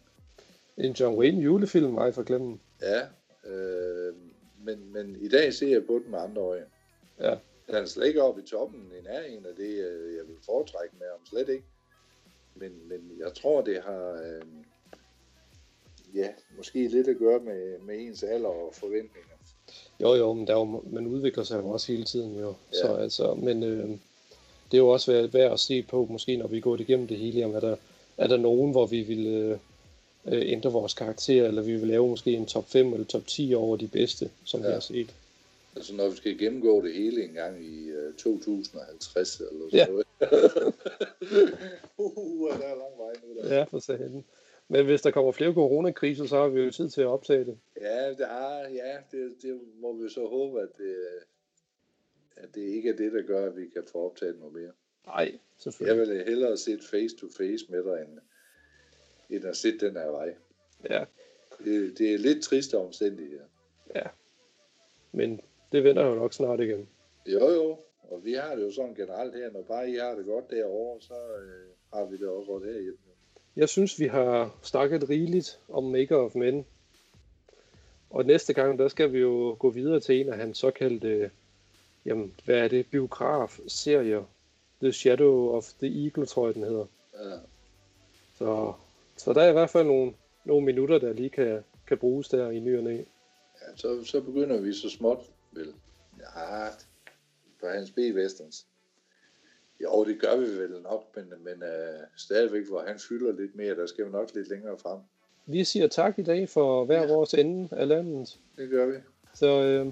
En 0.77 0.91
John 0.91 1.17
Wayne 1.17 1.41
julefilm, 1.41 1.97
ej 1.97 2.11
for 2.11 2.23
glemme. 2.23 2.59
Ja, 2.81 3.01
øh, 3.49 4.13
men, 4.63 4.93
men 4.93 5.15
i 5.21 5.27
dag 5.27 5.53
ser 5.53 5.67
jeg 5.67 5.85
på 5.85 6.01
den 6.03 6.11
med 6.11 6.19
andre 6.19 6.41
øjne. 6.41 6.65
Ja. 7.19 7.37
Den 7.67 7.75
er 7.75 7.85
slet 7.85 8.07
ikke 8.07 8.23
oppe 8.23 8.41
i 8.41 8.45
toppen 8.45 8.91
i 8.99 9.03
nærheden 9.03 9.45
af 9.45 9.55
det, 9.57 9.69
øh, 9.69 10.15
jeg 10.15 10.27
vil 10.27 10.35
foretrække 10.45 10.95
med 10.99 11.07
ham. 11.11 11.25
Slet 11.25 11.49
ikke. 11.49 11.65
Men, 12.55 12.87
men 12.87 13.11
jeg 13.19 13.33
tror, 13.33 13.61
det 13.61 13.81
har 13.83 14.11
øh, 14.11 14.41
ja, 16.15 16.27
måske 16.57 16.87
lidt 16.87 17.07
at 17.07 17.17
gøre 17.17 17.39
med, 17.39 17.79
med 17.79 17.99
ens 17.99 18.23
alder 18.23 18.49
og 18.49 18.73
forventninger. 18.73 19.35
Jo, 20.01 20.13
jo, 20.15 20.33
men 20.33 20.47
der 20.47 20.53
er 20.53 20.59
jo, 20.59 20.83
man 20.91 21.07
udvikler 21.07 21.43
sig 21.43 21.57
jo 21.57 21.69
også 21.69 21.91
hele 21.91 22.03
tiden 22.03 22.39
jo. 22.39 22.53
Ja. 22.73 22.77
Så 22.81 22.95
altså, 22.95 23.33
men 23.33 23.63
øh, 23.63 23.89
det 24.71 24.73
er 24.73 24.77
jo 24.77 24.89
også 24.89 25.11
værd, 25.11 25.29
værd 25.29 25.53
at 25.53 25.59
se 25.59 25.83
på, 25.83 26.07
måske 26.09 26.37
når 26.37 26.47
vi 26.47 26.59
går 26.59 26.77
igennem 26.77 27.07
det 27.07 27.17
hele, 27.17 27.45
om 27.45 27.55
er 27.55 27.59
der, 27.59 27.75
er 28.17 28.27
der 28.27 28.37
nogen, 28.37 28.71
hvor 28.71 28.85
vi 28.85 29.01
vil 29.01 29.27
øh, 29.27 29.59
øh, 30.25 30.41
ændre 30.51 30.71
vores 30.71 30.93
karakter, 30.93 31.47
eller 31.47 31.61
vi 31.61 31.75
vil 31.75 31.87
lave 31.87 32.07
måske 32.07 32.33
en 32.33 32.45
top 32.45 32.69
5 32.69 32.93
eller 32.93 33.05
top 33.05 33.27
10 33.27 33.53
over 33.53 33.77
de 33.77 33.87
bedste, 33.87 34.29
som 34.43 34.61
ja. 34.61 34.67
vi 34.67 34.73
har 34.73 34.79
set. 34.79 35.15
Altså 35.75 35.95
når 35.95 36.09
vi 36.09 36.15
skal 36.15 36.37
gennemgå 36.37 36.81
det 36.81 36.93
hele 36.93 37.23
en 37.23 37.33
gang 37.33 37.65
i 37.65 37.89
øh, 37.89 38.13
2050 38.13 39.39
eller 39.39 39.49
sådan 39.51 39.69
Ja. 39.73 39.85
noget. 39.87 40.05
uh, 41.97 42.49
der 42.49 42.65
er 42.67 42.75
lang 42.75 42.97
vej 42.97 43.13
nu. 43.23 43.35
Der. 43.41 43.55
Ja, 43.55 43.63
for 43.63 43.79
satan. 43.79 44.25
Men 44.67 44.85
hvis 44.85 45.01
der 45.01 45.11
kommer 45.11 45.31
flere 45.31 45.53
coronakriser, 45.53 46.25
så 46.25 46.37
har 46.37 46.47
vi 46.47 46.61
jo 46.61 46.71
tid 46.71 46.89
til 46.89 47.01
at 47.01 47.07
optage 47.07 47.45
det. 47.45 47.59
Ja, 47.81 48.09
det, 48.09 48.19
er, 48.21 48.69
ja 48.69 48.97
det, 49.11 49.35
det 49.41 49.61
må 49.79 49.93
vi 50.03 50.09
så 50.09 50.27
håbe, 50.27 50.61
at 50.61 50.69
det, 50.77 50.95
at 52.35 52.55
det 52.55 52.61
ikke 52.61 52.89
er 52.89 52.95
det, 52.95 53.11
der 53.11 53.21
gør, 53.21 53.45
at 53.45 53.57
vi 53.57 53.67
kan 53.73 53.83
få 53.91 54.05
optaget 54.05 54.39
noget 54.39 54.53
mere. 54.53 54.71
Nej, 55.05 55.23
Jeg 55.31 55.39
selvfølgelig. 55.57 56.15
vil 56.17 56.23
hellere 56.25 56.57
sætte 56.57 56.83
face 56.87 57.15
to 57.17 57.27
face 57.37 57.65
med 57.69 57.83
dig, 57.83 58.01
end, 58.07 58.19
end 59.29 59.45
at 59.45 59.55
sætte 59.57 59.85
den 59.87 59.95
her 59.95 60.07
vej. 60.11 60.35
Ja, 60.89 61.03
Det, 61.63 61.97
det 61.97 62.13
er 62.13 62.17
lidt 62.17 62.43
triste 62.43 62.77
omstændigheder. 62.77 63.43
men 65.11 65.41
det 65.75 65.83
vender 65.83 66.05
jo 66.05 66.15
nok 66.15 66.33
snart 66.33 66.59
igen. 66.59 66.87
Jo, 67.25 67.49
jo. 67.49 67.77
Og 68.01 68.21
vi 68.23 68.33
har 68.33 68.55
det 68.55 68.63
jo 68.63 68.71
sådan 68.71 68.95
generelt 68.95 69.35
her. 69.35 69.51
Når 69.51 69.61
bare 69.61 69.89
I 69.89 69.95
har 69.95 70.15
det 70.15 70.25
godt 70.25 70.49
derovre, 70.49 71.01
så 71.01 71.13
øh, 71.13 71.69
har 71.93 72.05
vi 72.05 72.17
det 72.17 72.27
også 72.27 72.51
godt 72.51 72.65
herhjemme. 72.65 72.97
Jeg 73.55 73.69
synes, 73.69 73.99
vi 73.99 74.07
har 74.07 74.55
snakket 74.61 75.09
rigeligt 75.09 75.59
om 75.69 75.83
Maker 75.83 76.17
of 76.17 76.35
Men. 76.35 76.65
Og 78.09 78.25
næste 78.25 78.53
gang, 78.53 78.79
der 78.79 78.87
skal 78.87 79.13
vi 79.13 79.19
jo 79.19 79.55
gå 79.59 79.69
videre 79.69 79.99
til 79.99 80.21
en 80.21 80.29
af 80.29 80.37
hans 80.37 80.57
såkaldte, 80.57 81.31
jamen, 82.05 82.35
hvad 82.45 82.55
er 82.55 82.67
det, 82.67 82.85
biograf-serier. 82.91 84.23
The 84.81 84.91
Shadow 84.91 85.49
of 85.49 85.73
the 85.79 86.03
Eagle, 86.03 86.25
tror 86.25 86.47
jeg, 86.47 86.55
den 86.55 86.63
hedder. 86.63 86.85
Ja. 87.13 87.37
Så, 88.37 88.73
så 89.17 89.33
der 89.33 89.41
er 89.41 89.49
i 89.49 89.53
hvert 89.53 89.69
fald 89.69 89.87
nogle, 89.87 90.13
nogle 90.45 90.65
minutter, 90.65 90.97
der 90.97 91.13
lige 91.13 91.29
kan, 91.29 91.63
kan 91.87 91.97
bruges 91.97 92.29
der 92.29 92.49
i 92.49 92.59
ny 92.59 92.77
og 92.77 92.83
næ. 92.83 92.95
Ja, 93.61 93.75
så, 93.75 94.03
så 94.03 94.21
begynder 94.21 94.61
vi 94.61 94.73
så 94.73 94.89
småt, 94.89 95.25
vel? 95.55 95.73
Ja, 96.19 96.67
på 97.59 97.67
hans 97.67 97.91
B-westerns. 97.91 98.65
Jo, 99.83 100.03
det 100.05 100.21
gør 100.21 100.35
vi 100.37 100.45
vel 100.45 100.81
nok, 100.81 101.03
men, 101.15 101.33
men 101.43 101.63
uh, 101.63 101.99
stadigvæk, 102.17 102.67
hvor 102.67 102.83
han 102.87 102.99
fylder 102.99 103.31
lidt 103.31 103.55
mere, 103.55 103.75
der 103.75 103.85
skal 103.85 104.05
vi 104.05 104.11
nok 104.11 104.29
lidt 104.35 104.49
længere 104.49 104.77
frem. 104.77 104.99
Vi 105.45 105.63
siger 105.63 105.87
tak 105.87 106.19
i 106.19 106.23
dag 106.23 106.49
for 106.49 106.85
hver 106.85 107.01
Ja. 107.01 107.07
vores 107.13 107.33
ende 107.33 107.69
af 107.71 107.87
landet. 107.87 108.39
Det 108.57 108.69
gør 108.69 108.85
vi. 108.85 108.97
Så 109.33 109.47
øh, 109.63 109.85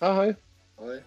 hej 0.00 0.14
hej. 0.14 0.34
Hej. 0.78 1.02